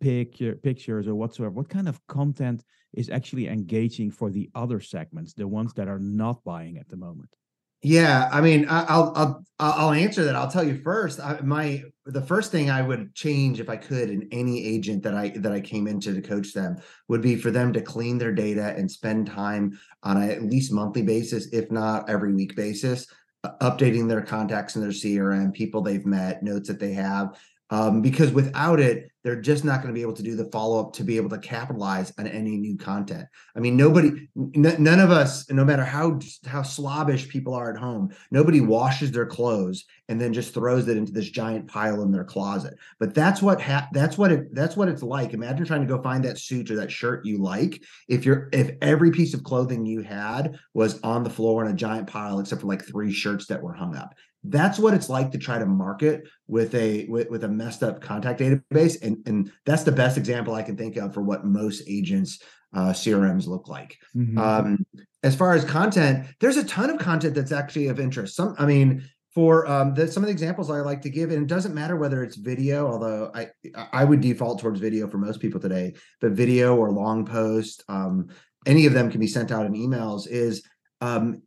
picture 0.00 0.54
pictures 0.54 1.06
or 1.06 1.14
whatsoever 1.14 1.50
what 1.50 1.68
kind 1.68 1.88
of 1.88 2.00
content 2.06 2.64
is 2.94 3.10
actually 3.10 3.48
engaging 3.48 4.10
for 4.10 4.30
the 4.30 4.48
other 4.54 4.80
segments 4.80 5.34
the 5.34 5.46
ones 5.46 5.74
that 5.74 5.88
are 5.88 5.98
not 5.98 6.42
buying 6.42 6.78
at 6.78 6.88
the 6.88 6.96
moment 6.96 7.36
yeah 7.82 8.28
i 8.32 8.40
mean 8.40 8.66
i'll 8.68 9.12
i'll 9.16 9.44
i'll 9.58 9.92
answer 9.92 10.24
that 10.24 10.36
i'll 10.36 10.50
tell 10.50 10.66
you 10.66 10.80
first 10.82 11.20
I, 11.20 11.40
my 11.42 11.82
the 12.06 12.22
first 12.22 12.50
thing 12.50 12.70
i 12.70 12.82
would 12.82 13.14
change 13.14 13.60
if 13.60 13.68
i 13.68 13.76
could 13.76 14.10
in 14.10 14.28
any 14.32 14.64
agent 14.66 15.02
that 15.04 15.14
i 15.14 15.30
that 15.36 15.52
i 15.52 15.60
came 15.60 15.86
into 15.86 16.14
to 16.14 16.20
coach 16.20 16.52
them 16.52 16.76
would 17.08 17.22
be 17.22 17.36
for 17.36 17.50
them 17.50 17.72
to 17.72 17.80
clean 17.80 18.18
their 18.18 18.32
data 18.32 18.74
and 18.76 18.90
spend 18.90 19.28
time 19.28 19.78
on 20.02 20.22
a 20.22 20.26
at 20.26 20.42
least 20.42 20.72
monthly 20.72 21.02
basis 21.02 21.46
if 21.52 21.70
not 21.70 22.08
every 22.08 22.34
week 22.34 22.54
basis 22.54 23.06
updating 23.44 24.08
their 24.08 24.22
contacts 24.22 24.76
in 24.76 24.82
their 24.82 24.90
CRM, 24.90 25.52
people 25.52 25.82
they've 25.82 26.06
met, 26.06 26.42
notes 26.42 26.68
that 26.68 26.78
they 26.78 26.92
have. 26.92 27.38
Um, 27.70 28.02
because 28.02 28.32
without 28.32 28.80
it, 28.80 29.10
they're 29.22 29.40
just 29.40 29.64
not 29.64 29.82
going 29.82 29.92
to 29.92 29.98
be 29.98 30.02
able 30.02 30.14
to 30.14 30.22
do 30.22 30.34
the 30.34 30.46
follow 30.46 30.80
up 30.80 30.94
to 30.94 31.04
be 31.04 31.16
able 31.16 31.28
to 31.30 31.38
capitalize 31.38 32.12
on 32.18 32.26
any 32.26 32.56
new 32.56 32.76
content. 32.76 33.28
I 33.54 33.60
mean, 33.60 33.76
nobody, 33.76 34.28
n- 34.36 34.76
none 34.78 34.98
of 34.98 35.10
us, 35.10 35.50
no 35.50 35.64
matter 35.64 35.84
how 35.84 36.18
how 36.46 36.62
slobbish 36.62 37.28
people 37.28 37.54
are 37.54 37.70
at 37.70 37.78
home, 37.78 38.14
nobody 38.30 38.60
washes 38.60 39.12
their 39.12 39.26
clothes 39.26 39.84
and 40.08 40.20
then 40.20 40.32
just 40.32 40.54
throws 40.54 40.88
it 40.88 40.96
into 40.96 41.12
this 41.12 41.28
giant 41.28 41.68
pile 41.68 42.02
in 42.02 42.10
their 42.10 42.24
closet. 42.24 42.74
But 42.98 43.14
that's 43.14 43.42
what 43.42 43.60
ha- 43.60 43.88
that's 43.92 44.16
what 44.16 44.32
it 44.32 44.54
that's 44.54 44.76
what 44.76 44.88
it's 44.88 45.02
like. 45.02 45.34
Imagine 45.34 45.66
trying 45.66 45.86
to 45.86 45.94
go 45.94 46.02
find 46.02 46.24
that 46.24 46.38
suit 46.38 46.70
or 46.70 46.76
that 46.76 46.90
shirt 46.90 47.26
you 47.26 47.38
like. 47.38 47.82
If 48.08 48.24
you're 48.24 48.48
if 48.52 48.70
every 48.80 49.10
piece 49.10 49.34
of 49.34 49.44
clothing 49.44 49.84
you 49.84 50.00
had 50.00 50.58
was 50.72 51.00
on 51.02 51.24
the 51.24 51.30
floor 51.30 51.64
in 51.64 51.70
a 51.70 51.76
giant 51.76 52.06
pile, 52.06 52.40
except 52.40 52.62
for 52.62 52.68
like 52.68 52.84
three 52.86 53.12
shirts 53.12 53.46
that 53.46 53.62
were 53.62 53.74
hung 53.74 53.94
up 53.94 54.14
that's 54.44 54.78
what 54.78 54.94
it's 54.94 55.08
like 55.08 55.30
to 55.30 55.38
try 55.38 55.58
to 55.58 55.66
market 55.66 56.26
with 56.46 56.74
a 56.74 57.06
with, 57.06 57.28
with 57.28 57.44
a 57.44 57.48
messed 57.48 57.82
up 57.82 58.00
contact 58.00 58.40
database 58.40 59.00
and 59.02 59.18
and 59.26 59.52
that's 59.66 59.82
the 59.82 59.92
best 59.92 60.16
example 60.16 60.54
i 60.54 60.62
can 60.62 60.76
think 60.76 60.96
of 60.96 61.12
for 61.12 61.22
what 61.22 61.44
most 61.44 61.82
agents 61.86 62.42
uh, 62.72 62.90
crms 62.90 63.46
look 63.46 63.68
like 63.68 63.98
mm-hmm. 64.16 64.38
um, 64.38 64.84
as 65.22 65.34
far 65.36 65.52
as 65.54 65.64
content 65.64 66.26
there's 66.40 66.56
a 66.56 66.64
ton 66.64 66.88
of 66.88 66.98
content 66.98 67.34
that's 67.34 67.52
actually 67.52 67.88
of 67.88 68.00
interest 68.00 68.34
some 68.34 68.54
i 68.58 68.64
mean 68.64 69.02
for 69.34 69.66
um, 69.68 69.94
the, 69.94 70.08
some 70.08 70.22
of 70.22 70.26
the 70.26 70.32
examples 70.32 70.70
I 70.70 70.80
like 70.80 71.02
to 71.02 71.10
give, 71.10 71.30
and 71.30 71.42
it 71.42 71.46
doesn't 71.46 71.74
matter 71.74 71.96
whether 71.96 72.24
it's 72.24 72.36
video, 72.36 72.88
although 72.88 73.30
I 73.32 73.50
I 73.92 74.04
would 74.04 74.20
default 74.20 74.60
towards 74.60 74.80
video 74.80 75.06
for 75.06 75.18
most 75.18 75.40
people 75.40 75.60
today, 75.60 75.94
but 76.20 76.32
video 76.32 76.74
or 76.74 76.90
long 76.90 77.24
post, 77.24 77.84
um, 77.88 78.28
any 78.66 78.86
of 78.86 78.92
them 78.92 79.10
can 79.10 79.20
be 79.20 79.28
sent 79.28 79.52
out 79.52 79.66
in 79.66 79.72
emails. 79.74 80.26
Is 80.26 80.64
um, 81.00 81.42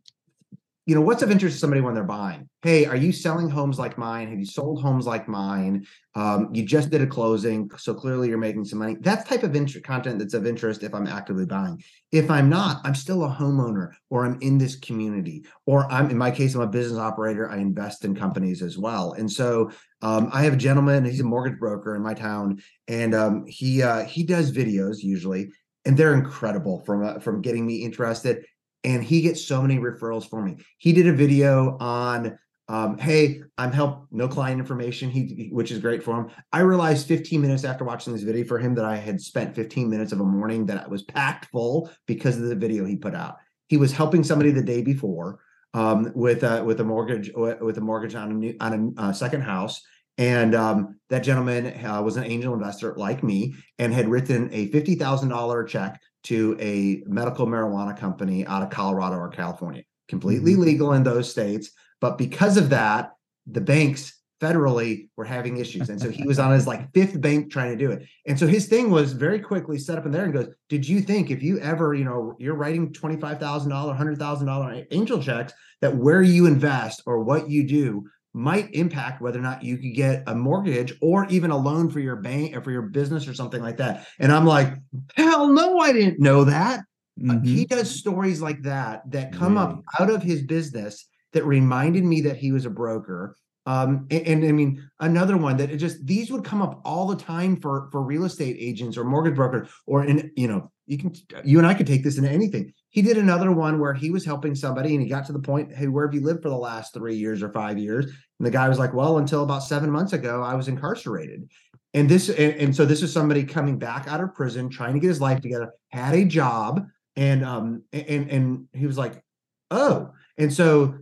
you 0.86 0.94
know 0.94 1.00
what's 1.00 1.22
of 1.22 1.30
interest 1.30 1.56
to 1.56 1.60
somebody 1.60 1.80
when 1.80 1.94
they're 1.94 2.04
buying? 2.04 2.48
Hey 2.62 2.84
are 2.84 2.96
you 2.96 3.12
selling 3.12 3.48
homes 3.48 3.78
like 3.78 3.96
mine? 3.96 4.28
Have 4.28 4.38
you 4.38 4.44
sold 4.44 4.82
homes 4.82 5.06
like 5.06 5.28
mine? 5.28 5.86
Um, 6.14 6.50
you 6.52 6.64
just 6.64 6.90
did 6.90 7.00
a 7.00 7.06
closing 7.06 7.70
so 7.76 7.94
clearly 7.94 8.28
you're 8.28 8.38
making 8.38 8.64
some 8.66 8.78
money. 8.78 8.96
That's 9.00 9.28
type 9.28 9.42
of 9.42 9.54
int- 9.56 9.82
content 9.82 10.18
that's 10.18 10.34
of 10.34 10.46
interest 10.46 10.82
if 10.82 10.94
i'm 10.94 11.06
actively 11.06 11.46
buying. 11.46 11.82
If 12.12 12.30
i'm 12.30 12.48
not 12.48 12.80
i'm 12.84 12.94
still 12.94 13.24
a 13.24 13.30
homeowner 13.30 13.92
or 14.10 14.26
i'm 14.26 14.38
in 14.40 14.58
this 14.58 14.76
community 14.76 15.44
or 15.66 15.90
i'm 15.90 16.10
in 16.10 16.18
my 16.18 16.30
case 16.30 16.54
i'm 16.54 16.60
a 16.60 16.66
business 16.66 16.98
operator. 16.98 17.50
I 17.50 17.56
invest 17.58 18.04
in 18.04 18.14
companies 18.14 18.62
as 18.62 18.76
well. 18.76 19.12
And 19.12 19.30
so 19.30 19.70
um, 20.02 20.28
i 20.32 20.42
have 20.42 20.54
a 20.54 20.58
gentleman 20.58 21.04
he's 21.04 21.20
a 21.20 21.24
mortgage 21.24 21.58
broker 21.58 21.96
in 21.96 22.02
my 22.02 22.14
town 22.14 22.60
and 22.88 23.14
um, 23.14 23.46
he 23.46 23.82
uh, 23.82 24.04
he 24.04 24.22
does 24.22 24.52
videos 24.52 25.02
usually 25.02 25.50
and 25.84 25.96
they're 25.96 26.14
incredible 26.14 26.80
from 26.80 27.04
uh, 27.04 27.18
from 27.18 27.40
getting 27.40 27.66
me 27.66 27.76
interested 27.76 28.44
and 28.84 29.02
he 29.02 29.22
gets 29.22 29.44
so 29.44 29.62
many 29.62 29.78
referrals 29.78 30.28
for 30.28 30.42
me. 30.42 30.56
He 30.78 30.92
did 30.92 31.06
a 31.06 31.12
video 31.12 31.76
on 31.78 32.38
um, 32.66 32.96
hey, 32.96 33.42
I'm 33.58 33.72
help 33.72 34.06
no 34.10 34.26
client 34.26 34.58
information, 34.58 35.10
he 35.10 35.50
which 35.52 35.70
is 35.70 35.80
great 35.80 36.02
for 36.02 36.16
him. 36.16 36.30
I 36.50 36.60
realized 36.60 37.06
15 37.06 37.40
minutes 37.40 37.64
after 37.64 37.84
watching 37.84 38.14
this 38.14 38.22
video 38.22 38.44
for 38.46 38.58
him 38.58 38.74
that 38.76 38.86
I 38.86 38.96
had 38.96 39.20
spent 39.20 39.54
15 39.54 39.90
minutes 39.90 40.12
of 40.12 40.20
a 40.20 40.24
morning 40.24 40.64
that 40.66 40.82
I 40.82 40.88
was 40.88 41.02
packed 41.02 41.46
full 41.46 41.90
because 42.06 42.38
of 42.38 42.44
the 42.44 42.54
video 42.54 42.86
he 42.86 42.96
put 42.96 43.14
out. 43.14 43.36
He 43.68 43.76
was 43.76 43.92
helping 43.92 44.24
somebody 44.24 44.50
the 44.50 44.62
day 44.62 44.80
before 44.80 45.40
um, 45.74 46.10
with 46.14 46.42
with 46.64 46.80
a 46.80 46.84
mortgage 46.84 47.30
with 47.34 47.76
a 47.76 47.82
mortgage 47.82 48.14
on 48.14 48.30
a 48.30 48.34
new 48.34 48.56
on 48.60 48.94
a 48.96 49.02
uh, 49.02 49.12
second 49.12 49.42
house. 49.42 49.82
And 50.16 50.54
um, 50.54 51.00
that 51.10 51.20
gentleman 51.20 51.84
uh, 51.84 52.00
was 52.02 52.16
an 52.16 52.24
angel 52.24 52.54
investor 52.54 52.94
like 52.96 53.22
me 53.22 53.54
and 53.78 53.92
had 53.92 54.08
written 54.08 54.48
a 54.52 54.68
$50,000 54.70 55.66
check 55.68 56.00
to 56.24 56.56
a 56.60 57.02
medical 57.06 57.46
marijuana 57.46 57.98
company 57.98 58.46
out 58.46 58.62
of 58.62 58.70
Colorado 58.70 59.16
or 59.16 59.28
California, 59.28 59.82
completely 60.08 60.52
mm-hmm. 60.52 60.62
legal 60.62 60.92
in 60.92 61.02
those 61.02 61.30
states. 61.30 61.70
But 62.00 62.18
because 62.18 62.56
of 62.56 62.70
that, 62.70 63.12
the 63.46 63.60
banks 63.60 64.20
federally 64.40 65.08
were 65.16 65.24
having 65.24 65.56
issues. 65.56 65.88
And 65.88 66.00
so 66.00 66.10
he 66.10 66.24
was 66.24 66.38
on 66.38 66.52
his 66.52 66.66
like 66.66 66.90
fifth 66.94 67.20
bank 67.20 67.50
trying 67.50 67.76
to 67.76 67.84
do 67.84 67.90
it. 67.90 68.06
And 68.26 68.38
so 68.38 68.46
his 68.46 68.66
thing 68.66 68.90
was 68.90 69.12
very 69.12 69.40
quickly 69.40 69.78
set 69.78 69.98
up 69.98 70.06
in 70.06 70.12
there 70.12 70.24
and 70.24 70.32
goes, 70.32 70.48
Did 70.68 70.88
you 70.88 71.00
think 71.00 71.30
if 71.30 71.42
you 71.42 71.58
ever, 71.60 71.94
you 71.94 72.04
know, 72.04 72.36
you're 72.38 72.54
writing 72.54 72.92
$25,000, 72.92 73.38
$100,000 73.38 74.86
angel 74.90 75.22
checks, 75.22 75.52
that 75.80 75.96
where 75.96 76.22
you 76.22 76.46
invest 76.46 77.02
or 77.06 77.22
what 77.22 77.48
you 77.48 77.66
do 77.66 78.06
might 78.34 78.74
impact 78.74 79.22
whether 79.22 79.38
or 79.38 79.42
not 79.42 79.62
you 79.62 79.76
could 79.78 79.94
get 79.94 80.24
a 80.26 80.34
mortgage 80.34 80.92
or 81.00 81.24
even 81.28 81.52
a 81.52 81.56
loan 81.56 81.88
for 81.88 82.00
your 82.00 82.16
bank 82.16 82.54
or 82.56 82.60
for 82.60 82.72
your 82.72 82.82
business 82.82 83.28
or 83.28 83.32
something 83.32 83.62
like 83.62 83.76
that. 83.76 84.06
And 84.18 84.32
I'm 84.32 84.44
like, 84.44 84.74
hell 85.14 85.48
no, 85.48 85.78
I 85.78 85.92
didn't 85.92 86.18
know 86.18 86.44
that. 86.44 86.80
Mm-hmm. 87.18 87.30
Uh, 87.30 87.40
he 87.42 87.64
does 87.64 87.88
stories 87.88 88.42
like 88.42 88.62
that 88.62 89.08
that 89.12 89.32
come 89.32 89.56
up 89.56 89.80
out 90.00 90.10
of 90.10 90.22
his 90.22 90.42
business 90.42 91.06
that 91.32 91.44
reminded 91.44 92.04
me 92.04 92.22
that 92.22 92.36
he 92.36 92.50
was 92.50 92.66
a 92.66 92.70
broker 92.70 93.36
Um, 93.66 94.06
and, 94.10 94.26
and, 94.26 94.44
I 94.44 94.52
mean, 94.52 94.90
another 95.00 95.36
one 95.36 95.56
that 95.56 95.74
just 95.78 96.04
these 96.06 96.30
would 96.30 96.44
come 96.44 96.60
up 96.60 96.82
all 96.84 97.06
the 97.06 97.16
time 97.16 97.56
for 97.56 97.88
for 97.90 98.02
real 98.02 98.24
estate 98.24 98.56
agents 98.58 98.98
or 98.98 99.04
mortgage 99.04 99.34
broker 99.34 99.68
or 99.86 100.04
in 100.04 100.30
you 100.36 100.48
know, 100.48 100.70
you 100.86 100.98
can 100.98 101.14
you 101.44 101.58
and 101.58 101.66
I 101.66 101.72
could 101.72 101.86
take 101.86 102.04
this 102.04 102.18
into 102.18 102.30
anything. 102.30 102.72
He 102.90 103.00
did 103.00 103.16
another 103.16 103.50
one 103.52 103.80
where 103.80 103.94
he 103.94 104.10
was 104.10 104.24
helping 104.24 104.54
somebody 104.54 104.94
and 104.94 105.02
he 105.02 105.08
got 105.08 105.24
to 105.26 105.32
the 105.32 105.38
point, 105.38 105.74
hey, 105.74 105.88
where 105.88 106.06
have 106.06 106.14
you 106.14 106.20
lived 106.20 106.42
for 106.42 106.50
the 106.50 106.56
last 106.56 106.92
three 106.92 107.16
years 107.16 107.42
or 107.42 107.50
five 107.52 107.78
years? 107.78 108.04
And 108.04 108.46
the 108.46 108.50
guy 108.50 108.68
was 108.68 108.78
like, 108.78 108.92
Well, 108.92 109.18
until 109.18 109.42
about 109.42 109.62
seven 109.62 109.90
months 109.90 110.12
ago, 110.12 110.42
I 110.42 110.54
was 110.54 110.68
incarcerated. 110.68 111.48
And 111.94 112.08
this 112.08 112.28
and, 112.28 112.54
and 112.54 112.76
so 112.76 112.84
this 112.84 113.02
is 113.02 113.12
somebody 113.12 113.44
coming 113.44 113.78
back 113.78 114.08
out 114.08 114.20
of 114.20 114.34
prison, 114.34 114.68
trying 114.68 114.94
to 114.94 115.00
get 115.00 115.08
his 115.08 115.20
life 115.20 115.40
together, 115.40 115.72
had 115.88 116.14
a 116.14 116.24
job, 116.24 116.86
and 117.16 117.44
um 117.44 117.82
and 117.92 118.30
and 118.30 118.68
he 118.72 118.86
was 118.86 118.98
like, 118.98 119.22
Oh, 119.70 120.10
and 120.36 120.52
so 120.52 120.98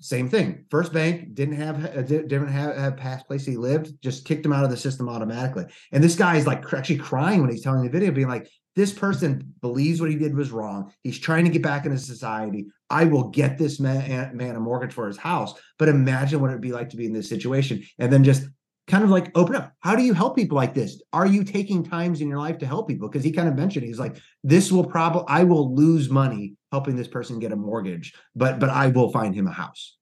same 0.00 0.28
thing. 0.28 0.64
First 0.70 0.92
Bank 0.92 1.34
didn't 1.34 1.56
have 1.56 1.84
uh, 1.84 2.02
didn't 2.02 2.48
have, 2.48 2.76
have 2.76 2.96
past 2.96 3.26
place 3.26 3.44
he 3.44 3.56
lived, 3.56 3.92
just 4.02 4.24
kicked 4.24 4.44
him 4.44 4.52
out 4.52 4.64
of 4.64 4.70
the 4.70 4.76
system 4.76 5.08
automatically. 5.08 5.64
And 5.92 6.02
this 6.02 6.16
guy 6.16 6.36
is 6.36 6.46
like 6.46 6.72
actually 6.72 6.98
crying 6.98 7.40
when 7.40 7.50
he's 7.50 7.62
telling 7.62 7.82
the 7.82 7.90
video, 7.90 8.10
being 8.10 8.28
like, 8.28 8.48
"This 8.74 8.92
person 8.92 9.54
believes 9.60 10.00
what 10.00 10.10
he 10.10 10.16
did 10.16 10.36
was 10.36 10.50
wrong. 10.50 10.92
He's 11.02 11.18
trying 11.18 11.44
to 11.44 11.50
get 11.50 11.62
back 11.62 11.86
into 11.86 11.98
society. 11.98 12.66
I 12.90 13.04
will 13.04 13.30
get 13.30 13.58
this 13.58 13.80
man, 13.80 14.36
man 14.36 14.56
a 14.56 14.60
mortgage 14.60 14.92
for 14.92 15.08
his 15.08 15.16
house. 15.16 15.54
But 15.78 15.88
imagine 15.88 16.40
what 16.40 16.50
it'd 16.50 16.60
be 16.60 16.72
like 16.72 16.90
to 16.90 16.96
be 16.96 17.06
in 17.06 17.12
this 17.12 17.28
situation, 17.28 17.82
and 17.98 18.12
then 18.12 18.22
just 18.22 18.46
kind 18.86 19.02
of 19.02 19.10
like 19.10 19.36
open 19.36 19.56
up. 19.56 19.72
How 19.80 19.96
do 19.96 20.02
you 20.02 20.14
help 20.14 20.36
people 20.36 20.56
like 20.56 20.74
this? 20.74 21.02
Are 21.12 21.26
you 21.26 21.44
taking 21.44 21.82
times 21.82 22.20
in 22.20 22.28
your 22.28 22.38
life 22.38 22.58
to 22.58 22.66
help 22.66 22.88
people? 22.88 23.08
Because 23.08 23.24
he 23.24 23.32
kind 23.32 23.48
of 23.48 23.56
mentioned 23.56 23.84
he's 23.84 23.98
like, 23.98 24.16
this 24.44 24.70
will 24.70 24.84
probably 24.84 25.24
I 25.28 25.44
will 25.44 25.74
lose 25.74 26.08
money 26.08 26.54
helping 26.70 26.96
this 26.96 27.08
person 27.08 27.38
get 27.38 27.52
a 27.52 27.56
mortgage, 27.56 28.14
but 28.34 28.58
but 28.58 28.70
I 28.70 28.88
will 28.88 29.10
find 29.10 29.34
him 29.34 29.46
a 29.46 29.52
house. 29.52 29.96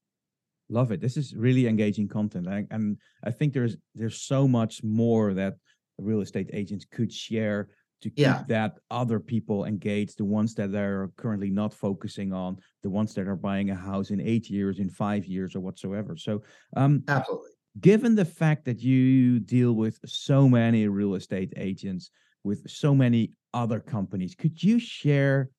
Love 0.68 0.92
it. 0.92 1.00
This 1.00 1.16
is 1.16 1.34
really 1.34 1.66
engaging 1.66 2.08
content, 2.08 2.46
and, 2.46 2.66
and 2.70 2.96
I 3.22 3.30
think 3.30 3.52
there's 3.52 3.76
there's 3.94 4.22
so 4.22 4.48
much 4.48 4.82
more 4.82 5.34
that 5.34 5.54
real 5.98 6.20
estate 6.20 6.50
agents 6.52 6.86
could 6.90 7.12
share 7.12 7.68
to 8.02 8.10
keep 8.10 8.18
yeah. 8.18 8.42
that 8.48 8.78
other 8.90 9.18
people 9.18 9.64
engaged, 9.64 10.18
the 10.18 10.24
ones 10.24 10.54
that 10.54 10.74
are 10.74 11.10
currently 11.16 11.48
not 11.48 11.72
focusing 11.72 12.34
on, 12.34 12.58
the 12.82 12.90
ones 12.90 13.14
that 13.14 13.28
are 13.28 13.36
buying 13.36 13.70
a 13.70 13.74
house 13.74 14.10
in 14.10 14.20
eight 14.20 14.50
years, 14.50 14.78
in 14.78 14.90
five 14.90 15.24
years, 15.24 15.54
or 15.54 15.60
whatsoever. 15.60 16.16
So, 16.16 16.42
um, 16.76 17.02
absolutely 17.08 17.53
given 17.80 18.14
the 18.14 18.24
fact 18.24 18.64
that 18.64 18.80
you 18.80 19.40
deal 19.40 19.72
with 19.72 19.98
so 20.06 20.48
many 20.48 20.86
real 20.88 21.14
estate 21.14 21.52
agents 21.56 22.10
with 22.44 22.68
so 22.70 22.94
many 22.94 23.32
other 23.52 23.80
companies 23.80 24.34
could 24.34 24.62
you 24.62 24.78
share 24.78 25.50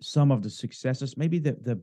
some 0.00 0.30
of 0.30 0.42
the 0.42 0.50
successes 0.50 1.16
maybe 1.16 1.38
the 1.38 1.52
the 1.62 1.80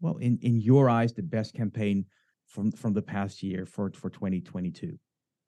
well 0.00 0.16
in 0.18 0.38
in 0.42 0.60
your 0.60 0.88
eyes 0.88 1.12
the 1.12 1.22
best 1.22 1.54
campaign 1.54 2.04
from 2.46 2.70
from 2.72 2.92
the 2.92 3.02
past 3.02 3.42
year 3.42 3.66
for 3.66 3.90
for 3.92 4.10
2022 4.10 4.98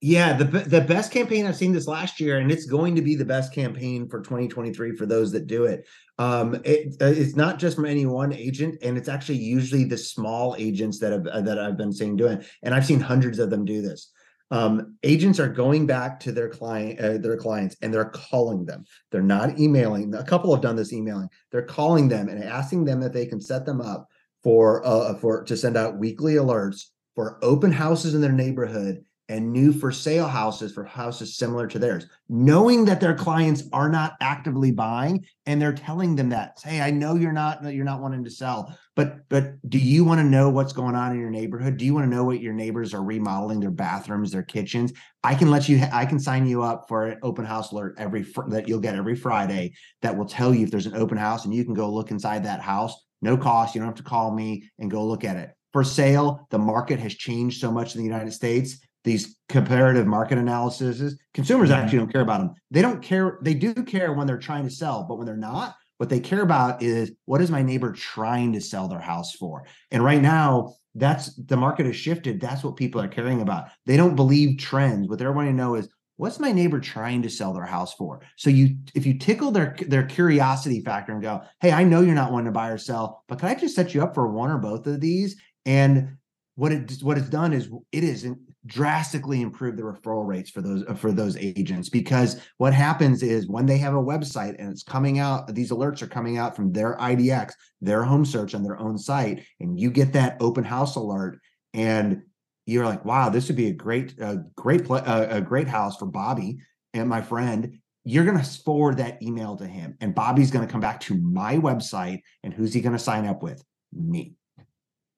yeah, 0.00 0.32
the 0.32 0.44
the 0.44 0.80
best 0.80 1.10
campaign 1.10 1.44
I've 1.44 1.56
seen 1.56 1.72
this 1.72 1.88
last 1.88 2.20
year, 2.20 2.38
and 2.38 2.52
it's 2.52 2.66
going 2.66 2.94
to 2.94 3.02
be 3.02 3.16
the 3.16 3.24
best 3.24 3.52
campaign 3.52 4.08
for 4.08 4.20
2023 4.20 4.94
for 4.94 5.06
those 5.06 5.32
that 5.32 5.48
do 5.48 5.64
it. 5.64 5.88
Um, 6.18 6.54
it 6.64 6.94
uh, 7.00 7.06
it's 7.06 7.34
not 7.34 7.58
just 7.58 7.74
from 7.74 7.86
any 7.86 8.06
one 8.06 8.32
agent, 8.32 8.76
and 8.82 8.96
it's 8.96 9.08
actually 9.08 9.38
usually 9.38 9.82
the 9.84 9.98
small 9.98 10.54
agents 10.56 11.00
that 11.00 11.10
have 11.10 11.26
uh, 11.26 11.40
that 11.40 11.58
I've 11.58 11.76
been 11.76 11.92
seeing 11.92 12.14
doing, 12.14 12.44
and 12.62 12.74
I've 12.74 12.86
seen 12.86 13.00
hundreds 13.00 13.40
of 13.40 13.50
them 13.50 13.64
do 13.64 13.82
this. 13.82 14.12
Um, 14.52 14.96
agents 15.02 15.40
are 15.40 15.48
going 15.48 15.86
back 15.86 16.20
to 16.20 16.32
their 16.32 16.48
client, 16.48 17.00
uh, 17.00 17.18
their 17.18 17.36
clients, 17.36 17.76
and 17.82 17.92
they're 17.92 18.04
calling 18.10 18.64
them. 18.64 18.84
They're 19.10 19.20
not 19.20 19.58
emailing. 19.58 20.14
A 20.14 20.24
couple 20.24 20.54
have 20.54 20.62
done 20.62 20.76
this 20.76 20.92
emailing. 20.92 21.28
They're 21.50 21.62
calling 21.62 22.08
them 22.08 22.28
and 22.28 22.42
asking 22.42 22.84
them 22.84 23.02
if 23.02 23.12
they 23.12 23.26
can 23.26 23.40
set 23.40 23.66
them 23.66 23.80
up 23.80 24.06
for 24.44 24.86
uh, 24.86 25.14
for 25.16 25.42
to 25.42 25.56
send 25.56 25.76
out 25.76 25.98
weekly 25.98 26.34
alerts 26.34 26.84
for 27.16 27.40
open 27.42 27.72
houses 27.72 28.14
in 28.14 28.20
their 28.20 28.30
neighborhood 28.30 29.02
and 29.28 29.52
new 29.52 29.72
for 29.72 29.92
sale 29.92 30.26
houses 30.26 30.72
for 30.72 30.84
houses 30.84 31.36
similar 31.36 31.66
to 31.66 31.78
theirs, 31.78 32.06
knowing 32.28 32.84
that 32.86 33.00
their 33.00 33.14
clients 33.14 33.64
are 33.72 33.88
not 33.88 34.14
actively 34.20 34.72
buying 34.72 35.24
and 35.44 35.60
they're 35.60 35.72
telling 35.72 36.16
them 36.16 36.30
that, 36.30 36.58
hey, 36.64 36.80
I 36.80 36.90
know 36.90 37.14
you're 37.14 37.32
not 37.32 37.62
you're 37.72 37.84
not 37.84 38.00
wanting 38.00 38.24
to 38.24 38.30
sell, 38.30 38.76
but 38.96 39.28
but 39.28 39.54
do 39.68 39.78
you 39.78 40.04
want 40.04 40.20
to 40.20 40.24
know 40.24 40.48
what's 40.48 40.72
going 40.72 40.94
on 40.94 41.12
in 41.12 41.20
your 41.20 41.30
neighborhood? 41.30 41.76
Do 41.76 41.84
you 41.84 41.94
want 41.94 42.10
to 42.10 42.14
know 42.14 42.24
what 42.24 42.40
your 42.40 42.54
neighbors 42.54 42.94
are 42.94 43.02
remodeling 43.02 43.60
their 43.60 43.70
bathrooms, 43.70 44.32
their 44.32 44.42
kitchens? 44.42 44.92
I 45.22 45.34
can 45.34 45.50
let 45.50 45.68
you 45.68 45.82
I 45.92 46.06
can 46.06 46.18
sign 46.18 46.46
you 46.46 46.62
up 46.62 46.86
for 46.88 47.06
an 47.06 47.18
open 47.22 47.44
house 47.44 47.72
alert 47.72 47.96
every 47.98 48.26
that 48.48 48.66
you'll 48.66 48.80
get 48.80 48.94
every 48.94 49.16
Friday 49.16 49.74
that 50.02 50.16
will 50.16 50.26
tell 50.26 50.54
you 50.54 50.64
if 50.64 50.70
there's 50.70 50.86
an 50.86 50.96
open 50.96 51.18
house 51.18 51.44
and 51.44 51.54
you 51.54 51.64
can 51.64 51.74
go 51.74 51.92
look 51.92 52.10
inside 52.10 52.44
that 52.44 52.60
house. 52.60 52.94
No 53.20 53.36
cost. 53.36 53.74
You 53.74 53.80
don't 53.80 53.88
have 53.88 53.96
to 53.96 54.02
call 54.02 54.32
me 54.32 54.70
and 54.78 54.90
go 54.90 55.04
look 55.04 55.24
at 55.24 55.36
it. 55.36 55.50
For 55.72 55.84
sale, 55.84 56.46
the 56.50 56.58
market 56.58 56.98
has 57.00 57.14
changed 57.14 57.60
so 57.60 57.70
much 57.70 57.94
in 57.94 58.00
the 58.00 58.06
United 58.06 58.32
States 58.32 58.78
these 59.08 59.36
comparative 59.48 60.06
market 60.06 60.38
analyses 60.38 61.18
consumers 61.34 61.70
mm-hmm. 61.70 61.80
actually 61.80 61.98
don't 61.98 62.12
care 62.12 62.20
about 62.20 62.38
them 62.38 62.54
they 62.70 62.82
don't 62.82 63.02
care 63.02 63.38
they 63.42 63.54
do 63.54 63.74
care 63.74 64.12
when 64.12 64.26
they're 64.26 64.38
trying 64.38 64.64
to 64.64 64.70
sell 64.70 65.04
but 65.08 65.16
when 65.16 65.26
they're 65.26 65.36
not 65.36 65.74
what 65.98 66.08
they 66.08 66.20
care 66.20 66.42
about 66.42 66.82
is 66.82 67.12
what 67.26 67.40
is 67.40 67.50
my 67.50 67.62
neighbor 67.62 67.92
trying 67.92 68.52
to 68.52 68.60
sell 68.60 68.88
their 68.88 69.00
house 69.00 69.34
for? 69.34 69.64
And 69.90 70.02
right 70.02 70.22
now 70.22 70.74
that's 70.94 71.34
the 71.34 71.56
market 71.56 71.86
has 71.86 71.96
shifted. 71.96 72.40
That's 72.40 72.64
what 72.64 72.76
people 72.76 73.00
are 73.00 73.08
caring 73.08 73.42
about. 73.42 73.66
They 73.84 73.96
don't 73.96 74.16
believe 74.16 74.58
trends. 74.58 75.08
What 75.08 75.18
they're 75.18 75.32
wanting 75.32 75.56
to 75.56 75.62
know 75.62 75.74
is 75.74 75.88
what's 76.16 76.38
my 76.38 76.52
neighbor 76.52 76.80
trying 76.80 77.22
to 77.22 77.30
sell 77.30 77.52
their 77.52 77.66
house 77.66 77.94
for? 77.94 78.22
So 78.36 78.48
you 78.48 78.76
if 78.94 79.06
you 79.06 79.18
tickle 79.18 79.50
their 79.50 79.76
their 79.86 80.04
curiosity 80.04 80.80
factor 80.80 81.12
and 81.12 81.22
go 81.22 81.42
hey 81.60 81.72
i 81.72 81.84
know 81.84 82.00
you're 82.00 82.14
not 82.14 82.32
wanting 82.32 82.46
to 82.46 82.52
buy 82.52 82.68
or 82.68 82.78
sell 82.78 83.24
but 83.28 83.38
can 83.38 83.48
i 83.48 83.54
just 83.54 83.74
set 83.74 83.92
you 83.92 84.02
up 84.02 84.14
for 84.14 84.28
one 84.28 84.50
or 84.50 84.58
both 84.58 84.86
of 84.86 85.00
these? 85.00 85.36
And 85.66 86.16
what 86.54 86.72
it 86.72 87.00
what 87.02 87.18
it's 87.18 87.28
done 87.28 87.52
is 87.52 87.68
it 87.90 88.04
is 88.04 88.24
drastically 88.68 89.42
improve 89.42 89.76
the 89.76 89.82
referral 89.82 90.26
rates 90.26 90.50
for 90.50 90.62
those 90.62 90.84
for 90.98 91.10
those 91.10 91.36
agents 91.36 91.88
because 91.88 92.40
what 92.58 92.72
happens 92.72 93.22
is 93.22 93.48
when 93.48 93.66
they 93.66 93.78
have 93.78 93.94
a 93.94 94.02
website 94.02 94.54
and 94.58 94.70
it's 94.70 94.82
coming 94.82 95.18
out 95.18 95.52
these 95.54 95.70
alerts 95.70 96.02
are 96.02 96.06
coming 96.06 96.38
out 96.38 96.54
from 96.54 96.72
their 96.72 96.96
IDX 96.96 97.52
their 97.80 98.04
home 98.04 98.24
search 98.24 98.54
on 98.54 98.62
their 98.62 98.78
own 98.78 98.96
site 98.96 99.44
and 99.58 99.80
you 99.80 99.90
get 99.90 100.12
that 100.12 100.36
open 100.40 100.64
house 100.64 100.96
alert 100.96 101.40
and 101.74 102.22
you're 102.66 102.84
like 102.84 103.04
wow 103.04 103.28
this 103.28 103.48
would 103.48 103.56
be 103.56 103.68
a 103.68 103.72
great 103.72 104.14
a 104.20 104.44
great 104.54 104.82
a 104.90 105.42
great 105.44 105.68
house 105.68 105.96
for 105.96 106.06
Bobby 106.06 106.58
and 106.94 107.08
my 107.08 107.20
friend. 107.20 107.78
You're 108.04 108.24
going 108.24 108.38
to 108.38 108.44
forward 108.44 108.96
that 108.98 109.22
email 109.22 109.56
to 109.56 109.66
him 109.66 109.96
and 110.00 110.14
Bobby's 110.14 110.50
going 110.50 110.66
to 110.66 110.70
come 110.70 110.80
back 110.80 111.00
to 111.00 111.14
my 111.14 111.56
website 111.56 112.22
and 112.42 112.54
who's 112.54 112.72
he 112.72 112.80
going 112.80 112.94
to 112.94 112.98
sign 112.98 113.26
up 113.26 113.42
with? 113.42 113.62
Me. 113.92 114.34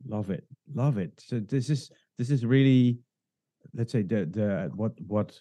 Love 0.07 0.31
it. 0.31 0.45
Love 0.75 0.99
it. 0.99 1.13
So 1.19 1.41
this 1.41 1.71
is 1.71 1.91
this 2.19 2.31
is 2.31 2.45
really 2.45 2.99
let's 3.75 3.93
say 3.93 4.03
the 4.03 4.27
the 4.27 4.71
what 4.75 4.93
what 5.07 5.41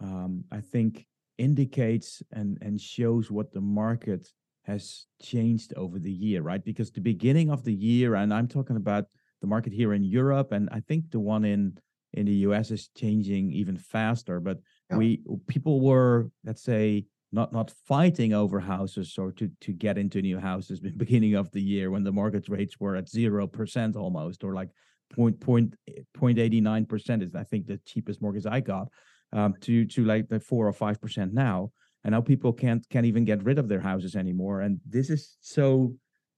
um, 0.00 0.44
I 0.50 0.60
think 0.60 1.06
indicates 1.38 2.22
and 2.32 2.58
and 2.60 2.80
shows 2.80 3.30
what 3.30 3.52
the 3.52 3.60
market 3.60 4.28
has 4.64 5.06
changed 5.22 5.74
over 5.76 5.98
the 5.98 6.10
year, 6.10 6.42
right? 6.42 6.64
Because 6.64 6.90
the 6.90 7.00
beginning 7.00 7.50
of 7.50 7.64
the 7.64 7.74
year, 7.74 8.14
and 8.14 8.32
I'm 8.32 8.48
talking 8.48 8.76
about 8.76 9.04
the 9.40 9.46
market 9.46 9.72
here 9.72 9.92
in 9.92 10.04
Europe, 10.04 10.52
and 10.52 10.68
I 10.72 10.80
think 10.80 11.10
the 11.10 11.20
one 11.20 11.44
in 11.44 11.78
in 12.14 12.26
the 12.26 12.46
US 12.46 12.70
is 12.70 12.88
changing 12.96 13.52
even 13.52 13.76
faster. 13.76 14.40
But 14.40 14.58
yeah. 14.90 14.96
we 14.96 15.22
people 15.46 15.80
were, 15.80 16.30
let's 16.44 16.62
say, 16.62 17.06
not 17.32 17.52
not 17.52 17.72
fighting 17.86 18.32
over 18.32 18.60
houses 18.60 19.18
or 19.18 19.32
to 19.32 19.50
to 19.60 19.72
get 19.72 19.98
into 19.98 20.22
new 20.22 20.38
houses 20.38 20.78
in 20.82 20.90
the 20.90 20.96
beginning 20.96 21.34
of 21.34 21.50
the 21.52 21.62
year 21.62 21.90
when 21.90 22.04
the 22.04 22.12
mortgage 22.12 22.48
rates 22.48 22.80
were 22.80 22.96
at 22.96 23.08
zero 23.08 23.46
percent 23.46 23.96
almost, 23.96 24.44
or 24.44 24.54
like 24.54 24.70
point 25.12 25.40
point 25.40 25.74
point 26.14 26.38
eighty 26.38 26.60
nine 26.60 26.86
percent 26.86 27.22
is 27.22 27.34
I 27.34 27.44
think 27.44 27.66
the 27.66 27.80
cheapest 27.86 28.20
mortgage 28.22 28.46
I 28.46 28.60
got 28.60 28.88
um, 29.32 29.54
to 29.62 29.84
to 29.86 30.04
like 30.04 30.28
the 30.28 30.40
four 30.40 30.66
or 30.66 30.72
five 30.72 31.00
percent 31.00 31.32
now. 31.32 31.70
And 32.04 32.12
now 32.12 32.20
people 32.20 32.52
can't 32.52 32.86
can't 32.90 33.06
even 33.06 33.24
get 33.24 33.42
rid 33.44 33.58
of 33.58 33.68
their 33.68 33.80
houses 33.80 34.14
anymore. 34.14 34.60
And 34.60 34.80
this 34.88 35.10
is 35.10 35.36
so 35.40 35.94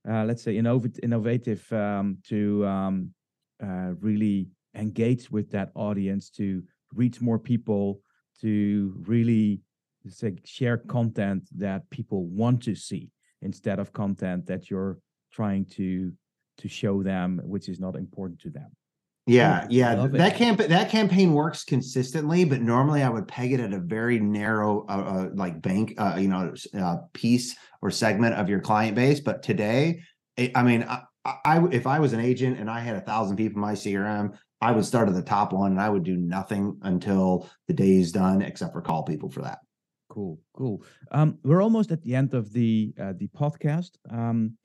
uh, 0.08 0.24
let's 0.24 0.42
say 0.42 0.54
innov- 0.54 0.98
innovative 1.02 1.70
um, 1.72 2.18
to 2.28 2.64
um, 2.66 3.10
uh, 3.62 3.92
really 4.00 4.48
engage 4.74 5.30
with 5.30 5.50
that 5.50 5.70
audience 5.74 6.30
to 6.30 6.62
reach 6.94 7.20
more 7.20 7.38
people 7.38 8.00
to 8.40 8.94
really 9.06 9.60
say 10.08 10.34
share 10.44 10.76
content 10.76 11.48
that 11.56 11.88
people 11.90 12.26
want 12.26 12.62
to 12.62 12.74
see 12.74 13.10
instead 13.42 13.78
of 13.78 13.92
content 13.92 14.46
that 14.46 14.70
you're 14.70 14.98
trying 15.32 15.64
to 15.64 16.12
to 16.58 16.68
show 16.68 17.02
them 17.02 17.40
which 17.44 17.68
is 17.68 17.80
not 17.80 17.96
important 17.96 18.40
to 18.40 18.50
them. 18.50 18.70
Yeah 19.26 19.66
yeah 19.70 20.06
that 20.06 20.36
camp 20.36 20.60
that 20.60 20.88
campaign 20.88 21.32
works 21.32 21.64
consistently 21.64 22.44
but 22.44 22.60
normally 22.60 23.02
i 23.02 23.08
would 23.08 23.26
peg 23.26 23.52
it 23.52 23.58
at 23.58 23.72
a 23.72 23.80
very 23.80 24.20
narrow 24.20 24.86
uh, 24.88 24.92
uh, 24.92 25.28
like 25.34 25.60
bank 25.60 25.94
uh, 25.98 26.16
you 26.16 26.28
know 26.28 26.54
uh, 26.78 26.98
piece 27.12 27.56
or 27.82 27.90
segment 27.90 28.36
of 28.36 28.48
your 28.48 28.60
client 28.60 28.94
base 28.94 29.18
but 29.18 29.42
today 29.42 30.00
i 30.54 30.62
mean 30.62 30.84
I, 30.84 31.02
I 31.44 31.66
if 31.72 31.88
i 31.88 31.98
was 31.98 32.12
an 32.12 32.20
agent 32.20 32.60
and 32.60 32.70
i 32.70 32.78
had 32.78 32.94
a 32.94 33.00
thousand 33.00 33.36
people 33.36 33.56
in 33.56 33.62
my 33.62 33.72
crm 33.72 34.38
i 34.60 34.70
would 34.70 34.84
start 34.84 35.08
at 35.08 35.14
the 35.16 35.22
top 35.22 35.52
one 35.52 35.72
and 35.72 35.80
i 35.80 35.90
would 35.90 36.04
do 36.04 36.16
nothing 36.16 36.78
until 36.82 37.50
the 37.66 37.74
day 37.74 37.96
is 37.96 38.12
done 38.12 38.42
except 38.42 38.72
for 38.74 38.80
call 38.80 39.02
people 39.02 39.28
for 39.28 39.42
that. 39.42 39.58
Cool 40.08 40.38
cool. 40.54 40.82
Um, 41.10 41.38
we're 41.42 41.62
almost 41.62 41.90
at 41.90 42.02
the 42.02 42.14
end 42.14 42.32
of 42.32 42.52
the 42.52 42.94
uh, 42.98 43.12
the 43.18 43.28
podcast. 43.28 43.90
Um, 44.08 44.56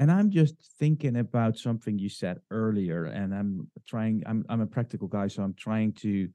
And 0.00 0.10
I'm 0.10 0.30
just 0.30 0.54
thinking 0.78 1.16
about 1.16 1.58
something 1.58 1.98
you 1.98 2.08
said 2.08 2.40
earlier, 2.50 3.04
and 3.04 3.34
I'm 3.34 3.70
trying. 3.86 4.22
I'm 4.24 4.46
I'm 4.48 4.62
a 4.62 4.66
practical 4.66 5.06
guy, 5.08 5.28
so 5.28 5.42
I'm 5.42 5.52
trying 5.52 5.92
to 6.04 6.26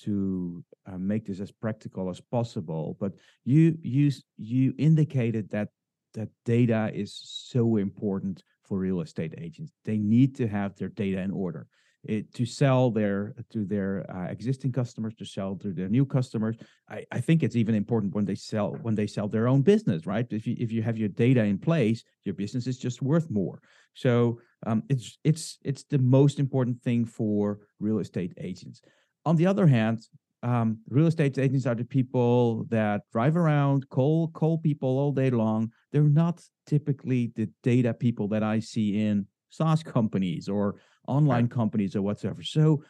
to 0.00 0.64
uh, 0.90 0.98
make 0.98 1.26
this 1.26 1.38
as 1.38 1.52
practical 1.52 2.10
as 2.10 2.20
possible. 2.20 2.96
But 2.98 3.12
you 3.44 3.78
you 3.80 4.10
you 4.38 4.74
indicated 4.76 5.50
that 5.50 5.68
that 6.14 6.30
data 6.44 6.90
is 6.92 7.14
so 7.14 7.76
important 7.76 8.42
for 8.64 8.78
real 8.78 9.00
estate 9.00 9.34
agents. 9.38 9.72
They 9.84 9.98
need 9.98 10.34
to 10.36 10.48
have 10.48 10.74
their 10.74 10.88
data 10.88 11.20
in 11.20 11.30
order. 11.30 11.68
It, 12.04 12.34
to 12.34 12.44
sell 12.44 12.90
their 12.90 13.32
to 13.52 13.64
their 13.64 14.10
uh, 14.10 14.26
existing 14.28 14.72
customers 14.72 15.14
to 15.14 15.24
sell 15.24 15.54
to 15.56 15.72
their 15.72 15.88
new 15.88 16.04
customers. 16.04 16.56
I, 16.90 17.04
I 17.12 17.20
think 17.20 17.44
it's 17.44 17.54
even 17.54 17.76
important 17.76 18.12
when 18.12 18.24
they 18.24 18.34
sell 18.34 18.76
when 18.82 18.96
they 18.96 19.06
sell 19.06 19.28
their 19.28 19.46
own 19.46 19.62
business 19.62 20.04
right? 20.04 20.26
If 20.30 20.44
you 20.44 20.56
if 20.58 20.72
you 20.72 20.82
have 20.82 20.98
your 20.98 21.10
data 21.10 21.44
in 21.44 21.58
place 21.58 22.02
your 22.24 22.34
business 22.34 22.66
is 22.66 22.78
just 22.78 23.02
worth 23.02 23.30
more. 23.30 23.60
So 23.94 24.40
um, 24.66 24.82
it's 24.88 25.16
it's 25.22 25.58
it's 25.62 25.84
the 25.84 25.98
most 25.98 26.40
important 26.40 26.82
thing 26.82 27.04
for 27.04 27.60
real 27.78 28.00
estate 28.00 28.32
agents. 28.36 28.82
On 29.24 29.36
the 29.36 29.46
other 29.46 29.68
hand 29.68 30.02
um, 30.42 30.78
real 30.88 31.06
estate 31.06 31.38
agents 31.38 31.66
are 31.66 31.74
the 31.74 31.84
people 31.84 32.64
that 32.64 33.02
drive 33.12 33.36
around, 33.36 33.88
call 33.90 34.28
call 34.28 34.58
people 34.58 34.98
all 34.98 35.12
day 35.12 35.30
long. 35.30 35.70
They're 35.92 36.02
not 36.02 36.42
typically 36.66 37.32
the 37.36 37.48
data 37.62 37.94
people 37.94 38.26
that 38.28 38.42
I 38.42 38.58
see 38.58 39.00
in 39.06 39.26
SaaS 39.50 39.82
companies 39.82 40.48
or 40.48 40.76
online 41.06 41.44
right. 41.44 41.50
companies 41.50 41.96
or 41.96 42.02
whatsoever. 42.02 42.42
So, 42.42 42.84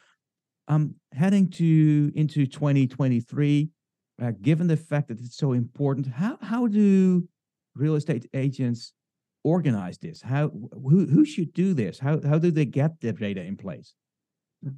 um, 0.69 0.95
heading 1.13 1.51
to 1.51 2.13
into 2.15 2.47
2023, 2.47 3.69
uh, 4.23 4.33
given 4.41 4.67
the 4.67 4.77
fact 4.77 5.09
that 5.09 5.21
it's 5.21 5.37
so 5.37 5.53
important, 5.53 6.07
how 6.07 6.39
how 6.41 6.67
do 6.67 7.29
real 7.75 7.97
estate 7.97 8.29
agents 8.35 8.93
organize 9.45 9.99
this? 9.99 10.23
How 10.23 10.49
who 10.49 11.07
who 11.07 11.25
should 11.25 11.53
do 11.53 11.75
this? 11.75 11.99
How 11.99 12.21
how 12.23 12.39
do 12.39 12.51
they 12.51 12.65
get 12.65 13.01
the 13.01 13.13
data 13.13 13.43
in 13.43 13.57
place? 13.57 13.95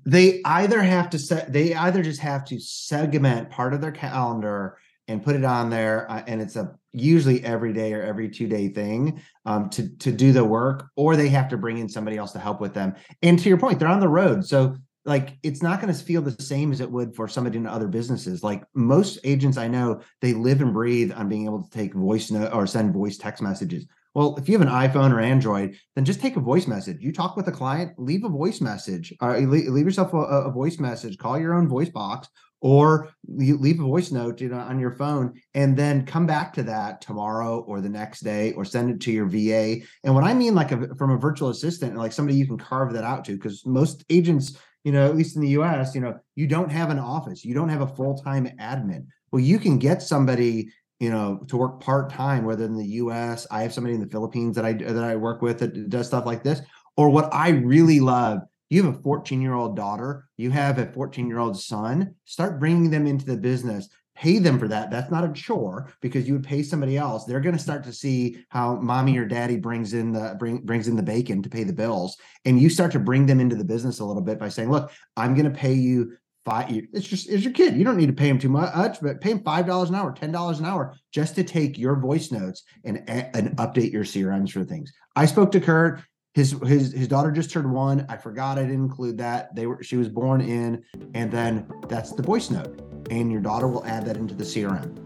they 0.07 0.41
either 0.45 0.83
have 0.83 1.11
to 1.11 1.19
set 1.19 1.53
they 1.53 1.75
either 1.75 2.03
just 2.03 2.21
have 2.21 2.45
to 2.45 2.59
segment 2.59 3.51
part 3.51 3.75
of 3.75 3.81
their 3.81 3.93
calendar 3.93 4.79
and 5.09 5.23
put 5.23 5.37
it 5.37 5.45
on 5.45 5.69
there 5.69 6.11
uh, 6.11 6.23
and 6.27 6.41
it's 6.41 6.57
a 6.57 6.75
usually 6.95 7.45
every 7.45 7.73
day 7.73 7.93
or 7.93 8.03
every 8.03 8.29
two 8.29 8.47
day 8.47 8.69
thing 8.69 9.21
um, 9.45 9.69
to 9.71 9.89
to 9.97 10.13
do 10.13 10.33
the 10.33 10.45
work 10.45 10.89
or 10.97 11.17
they 11.17 11.29
have 11.29 11.49
to 11.49 11.57
bring 11.57 11.79
in 11.79 11.89
somebody 11.89 12.17
else 12.17 12.33
to 12.33 12.39
help 12.39 12.61
with 12.61 12.73
them 12.73 12.95
and 13.23 13.39
to 13.39 13.49
your 13.49 13.59
point 13.59 13.79
they're 13.79 13.89
on 13.89 14.01
the 14.01 14.09
road 14.09 14.45
so 14.45 14.77
like 15.05 15.37
it's 15.43 15.63
not 15.63 15.81
going 15.81 15.93
to 15.93 16.05
feel 16.05 16.23
the 16.23 16.43
same 16.43 16.73
as 16.73 16.81
it 16.81 16.91
would 16.91 17.15
for 17.15 17.29
somebody 17.29 17.59
in 17.59 17.67
other 17.67 17.89
businesses 17.89 18.43
like 18.43 18.63
most 18.75 19.19
agents 19.25 19.59
i 19.59 19.69
know 19.69 20.01
they 20.21 20.33
live 20.33 20.61
and 20.61 20.73
breathe 20.73 21.13
on 21.13 21.29
being 21.29 21.45
able 21.45 21.63
to 21.63 21.71
take 21.71 21.93
voice 21.95 22.31
note 22.31 22.53
or 22.53 22.67
send 22.67 22.95
voice 22.95 23.19
text 23.19 23.43
messages 23.43 23.87
well, 24.15 24.37
if 24.37 24.49
you 24.49 24.57
have 24.57 24.67
an 24.67 24.73
iPhone 24.73 25.13
or 25.13 25.19
Android, 25.19 25.77
then 25.97 26.05
just 26.05 26.21
take 26.21 26.37
a 26.37 26.41
voice 26.41 26.69
message. 26.69 26.99
You 27.01 27.13
talk 27.13 27.37
with 27.37 27.49
a 27.49 27.53
client, 27.53 27.99
leave 27.99 28.25
a 28.25 28.29
voice 28.29 28.61
message. 28.61 29.13
or 29.21 29.41
leave, 29.41 29.67
leave 29.67 29.85
yourself 29.85 30.13
a, 30.13 30.19
a, 30.19 30.53
voice 30.53 30.79
message. 30.79 31.19
Call 31.19 31.39
your 31.39 31.55
own 31.55 31.67
voice 31.67 31.89
box, 31.89 32.29
or 32.65 33.11
you 33.37 33.59
leave 33.59 33.79
a 33.79 33.83
voice 33.85 34.11
note 34.11 34.41
you 34.41 34.49
know, 34.49 34.57
on 34.57 34.81
your 34.81 34.91
phone, 34.91 35.39
and 35.53 35.77
then 35.77 36.07
come 36.07 36.27
back 36.27 36.51
to 36.51 36.63
that 36.63 37.03
tomorrow 37.03 37.61
or 37.69 37.83
the 37.83 37.91
next 37.91 38.21
day, 38.21 38.53
or 38.53 38.65
send 38.65 38.91
it 38.91 39.03
to 39.03 39.13
your 39.13 39.27
VA. 39.27 39.85
And 40.03 40.15
what 40.15 40.25
I 40.25 40.33
mean, 40.33 40.55
like 40.55 40.73
a, 40.73 40.95
from 40.95 41.11
a 41.11 41.19
virtual 41.19 41.51
assistant, 41.51 41.95
like 41.95 42.11
somebody 42.11 42.39
you 42.39 42.47
can 42.47 42.57
carve 42.57 42.95
that 42.95 43.05
out 43.05 43.23
to, 43.27 43.33
because 43.33 43.67
most 43.67 44.03
agents, 44.09 44.57
you 44.83 44.93
know, 44.93 45.05
at 45.05 45.15
least 45.15 45.37
in 45.37 45.43
the 45.43 45.51
U.S., 45.51 45.95
you 45.95 46.01
know, 46.01 46.19
you 46.37 46.47
don't 46.47 46.73
have 46.73 46.89
an 46.89 46.99
office, 46.99 47.45
you 47.45 47.53
don't 47.53 47.69
have 47.69 47.83
a 47.83 47.87
full 47.87 48.17
time 48.17 48.49
admin. 48.59 49.09
Well, 49.31 49.43
you 49.43 49.59
can 49.59 49.79
get 49.79 50.01
somebody 50.01 50.71
you 51.01 51.11
know, 51.11 51.45
to 51.49 51.59
work 51.59 51.81
part 51.81 52.09
time, 52.09 52.45
whether 52.45 52.65
in 52.65 52.77
the 52.77 52.87
U.S. 52.87 53.47
I 53.51 53.61
have 53.61 53.75
somebody 53.75 53.95
in 53.95 54.01
the 54.01 54.07
Philippines 54.07 54.57
that 54.57 54.65
I 54.65 54.73
that 54.73 55.05
I 55.05 55.17
work 55.17 55.43
with 55.43 55.59
that 55.59 55.91
does 55.91 56.07
stuff 56.07 56.25
like 56.25 56.43
this. 56.43 56.63
Or 56.97 57.11
what 57.11 57.29
I 57.35 57.51
really 57.51 58.01
love, 58.01 58.39
you 58.75 58.85
have 58.85 58.97
a 58.97 59.03
14 59.03 59.41
year 59.41 59.55
old 59.55 59.77
daughter, 59.77 60.29
you 60.37 60.51
have 60.51 60.79
a 60.79 60.87
14 60.87 61.29
year 61.29 61.39
old 61.39 61.59
son. 61.61 62.15
Start 62.25 62.59
bringing 62.59 62.91
them 62.91 63.07
into 63.07 63.25
the 63.25 63.37
business. 63.37 63.89
Pay 64.17 64.39
them 64.39 64.59
for 64.59 64.69
that. 64.69 64.91
That's 64.91 65.11
not 65.11 65.25
a 65.25 65.33
chore 65.33 65.93
because 66.01 66.27
you 66.27 66.35
would 66.35 66.45
pay 66.45 66.63
somebody 66.63 66.97
else. 66.97 67.25
They're 67.25 67.41
going 67.41 67.57
to 67.57 67.63
start 67.63 67.83
to 67.85 67.93
see 67.93 68.45
how 68.49 68.77
mommy 68.77 69.17
or 69.19 69.25
daddy 69.25 69.57
brings 69.57 69.93
in 69.93 70.13
the 70.13 70.37
bring 70.39 70.59
brings 70.59 70.87
in 70.87 70.95
the 70.95 71.03
bacon 71.03 71.43
to 71.43 71.49
pay 71.49 71.65
the 71.65 71.73
bills, 71.73 72.17
and 72.45 72.61
you 72.61 72.71
start 72.71 72.93
to 72.93 73.01
bring 73.01 73.27
them 73.27 73.41
into 73.41 73.57
the 73.57 73.65
business 73.65 73.99
a 73.99 74.05
little 74.05 74.23
bit 74.23 74.39
by 74.39 74.49
saying, 74.49 74.71
"Look, 74.71 74.93
I'm 75.17 75.35
going 75.35 75.51
to 75.53 75.59
pay 75.59 75.73
you 75.73 76.17
five 76.45 76.71
it's 76.93 77.07
just 77.07 77.29
it's 77.29 77.43
your 77.43 77.53
kid 77.53 77.75
you 77.75 77.85
don't 77.85 77.97
need 77.97 78.07
to 78.07 78.13
pay 78.13 78.29
him 78.29 78.39
too 78.39 78.49
much 78.49 79.01
but 79.01 79.21
pay 79.21 79.31
him 79.31 79.43
five 79.43 79.67
dollars 79.67 79.89
an 79.89 79.95
hour 79.95 80.13
ten 80.13 80.31
dollars 80.31 80.59
an 80.59 80.67
hour 80.67 80.95
just 81.11 81.35
to 81.35 81.43
take 81.43 81.79
your 81.79 81.97
voice 81.97 82.31
notes 82.31 82.65
and 82.85 83.03
and 83.09 83.57
update 83.57 83.93
your 83.93 84.05
crms 84.05 84.51
for 84.51 84.63
things 84.63 84.93
i 85.17 85.25
spoke 85.25 85.51
to 85.51 85.61
kurt 85.61 86.03
his 86.35 86.53
his 86.67 86.93
his 86.93 87.09
daughter 87.09 87.31
just 87.31 87.51
turned 87.51 87.73
one 87.73 88.05
i 88.09 88.17
forgot 88.17 88.59
i 88.59 88.63
didn't 88.63 88.75
include 88.75 89.17
that 89.17 89.55
they 89.55 89.67
were 89.67 89.83
she 89.83 89.97
was 89.97 90.09
born 90.09 90.41
in 90.41 90.85
and 91.15 91.31
then 91.31 91.67
that's 91.89 92.13
the 92.13 92.23
voice 92.23 92.51
note 92.51 92.81
and 93.11 93.31
your 93.31 93.41
daughter 93.41 93.69
will 93.69 93.85
add 93.87 94.05
that 94.05 94.17
into 94.17 94.35
the 94.35 94.45
crm 94.45 95.01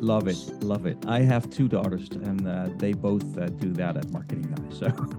Love 0.00 0.28
it, 0.28 0.36
love 0.62 0.84
it. 0.84 0.98
I 1.06 1.20
have 1.20 1.48
two 1.48 1.68
daughters, 1.68 2.10
and 2.10 2.46
uh, 2.46 2.68
they 2.76 2.92
both 2.92 3.36
uh, 3.38 3.46
do 3.46 3.72
that 3.72 3.96
at 3.96 4.10
Marketing 4.10 4.42
Guys. 4.42 4.78
So 4.78 4.86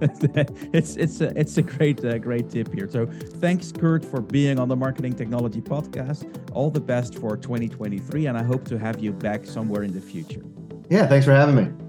it's 0.72 0.96
it's 0.96 1.20
a 1.20 1.36
it's 1.38 1.58
a 1.58 1.62
great 1.62 2.04
uh, 2.04 2.18
great 2.18 2.48
tip 2.48 2.72
here. 2.72 2.88
So 2.88 3.06
thanks, 3.06 3.72
Kurt, 3.72 4.04
for 4.04 4.20
being 4.20 4.58
on 4.58 4.68
the 4.68 4.76
Marketing 4.76 5.14
Technology 5.14 5.60
Podcast. 5.60 6.32
All 6.52 6.70
the 6.70 6.80
best 6.80 7.16
for 7.16 7.36
2023, 7.36 8.26
and 8.26 8.38
I 8.38 8.44
hope 8.44 8.64
to 8.68 8.78
have 8.78 9.00
you 9.00 9.12
back 9.12 9.46
somewhere 9.46 9.82
in 9.82 9.92
the 9.92 10.00
future. 10.00 10.44
Yeah, 10.88 11.06
thanks 11.06 11.26
for 11.26 11.32
having 11.32 11.56
me. 11.56 11.87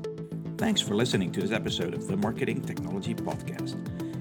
Thanks 0.59 0.81
for 0.81 0.93
listening 0.93 1.31
to 1.31 1.39
this 1.39 1.53
episode 1.53 1.93
of 1.93 2.05
the 2.07 2.17
Marketing 2.17 2.59
Technology 2.61 3.15
Podcast. 3.15 3.77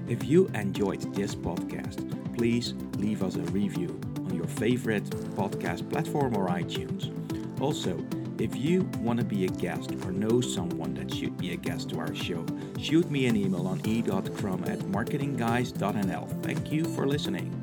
If 0.09 0.23
you 0.23 0.47
enjoyed 0.55 1.13
this 1.13 1.35
podcast, 1.35 1.99
please 2.37 2.75
leave 2.97 3.23
us 3.23 3.35
a 3.35 3.41
review 3.51 3.99
on 4.15 4.33
your 4.33 4.47
favorite 4.47 5.03
podcast 5.35 5.89
platform 5.89 6.37
or 6.37 6.47
iTunes. 6.47 7.11
Also 7.59 7.97
if 8.39 8.55
you 8.55 8.83
want 8.99 9.19
to 9.19 9.25
be 9.25 9.43
a 9.43 9.49
guest 9.49 9.91
or 10.05 10.13
know 10.13 10.39
someone 10.39 10.93
that 10.93 11.13
should 11.13 11.37
be 11.37 11.51
a 11.51 11.57
guest 11.57 11.89
to 11.89 11.99
our 11.99 12.15
show, 12.15 12.45
shoot 12.79 13.11
me 13.11 13.25
an 13.25 13.35
email 13.35 13.67
on 13.67 13.81
e.crum 13.85 14.63
at 14.63 14.79
marketingguys.nl. 14.79 16.41
Thank 16.41 16.71
you 16.71 16.85
for 16.85 17.05
listening. 17.05 17.58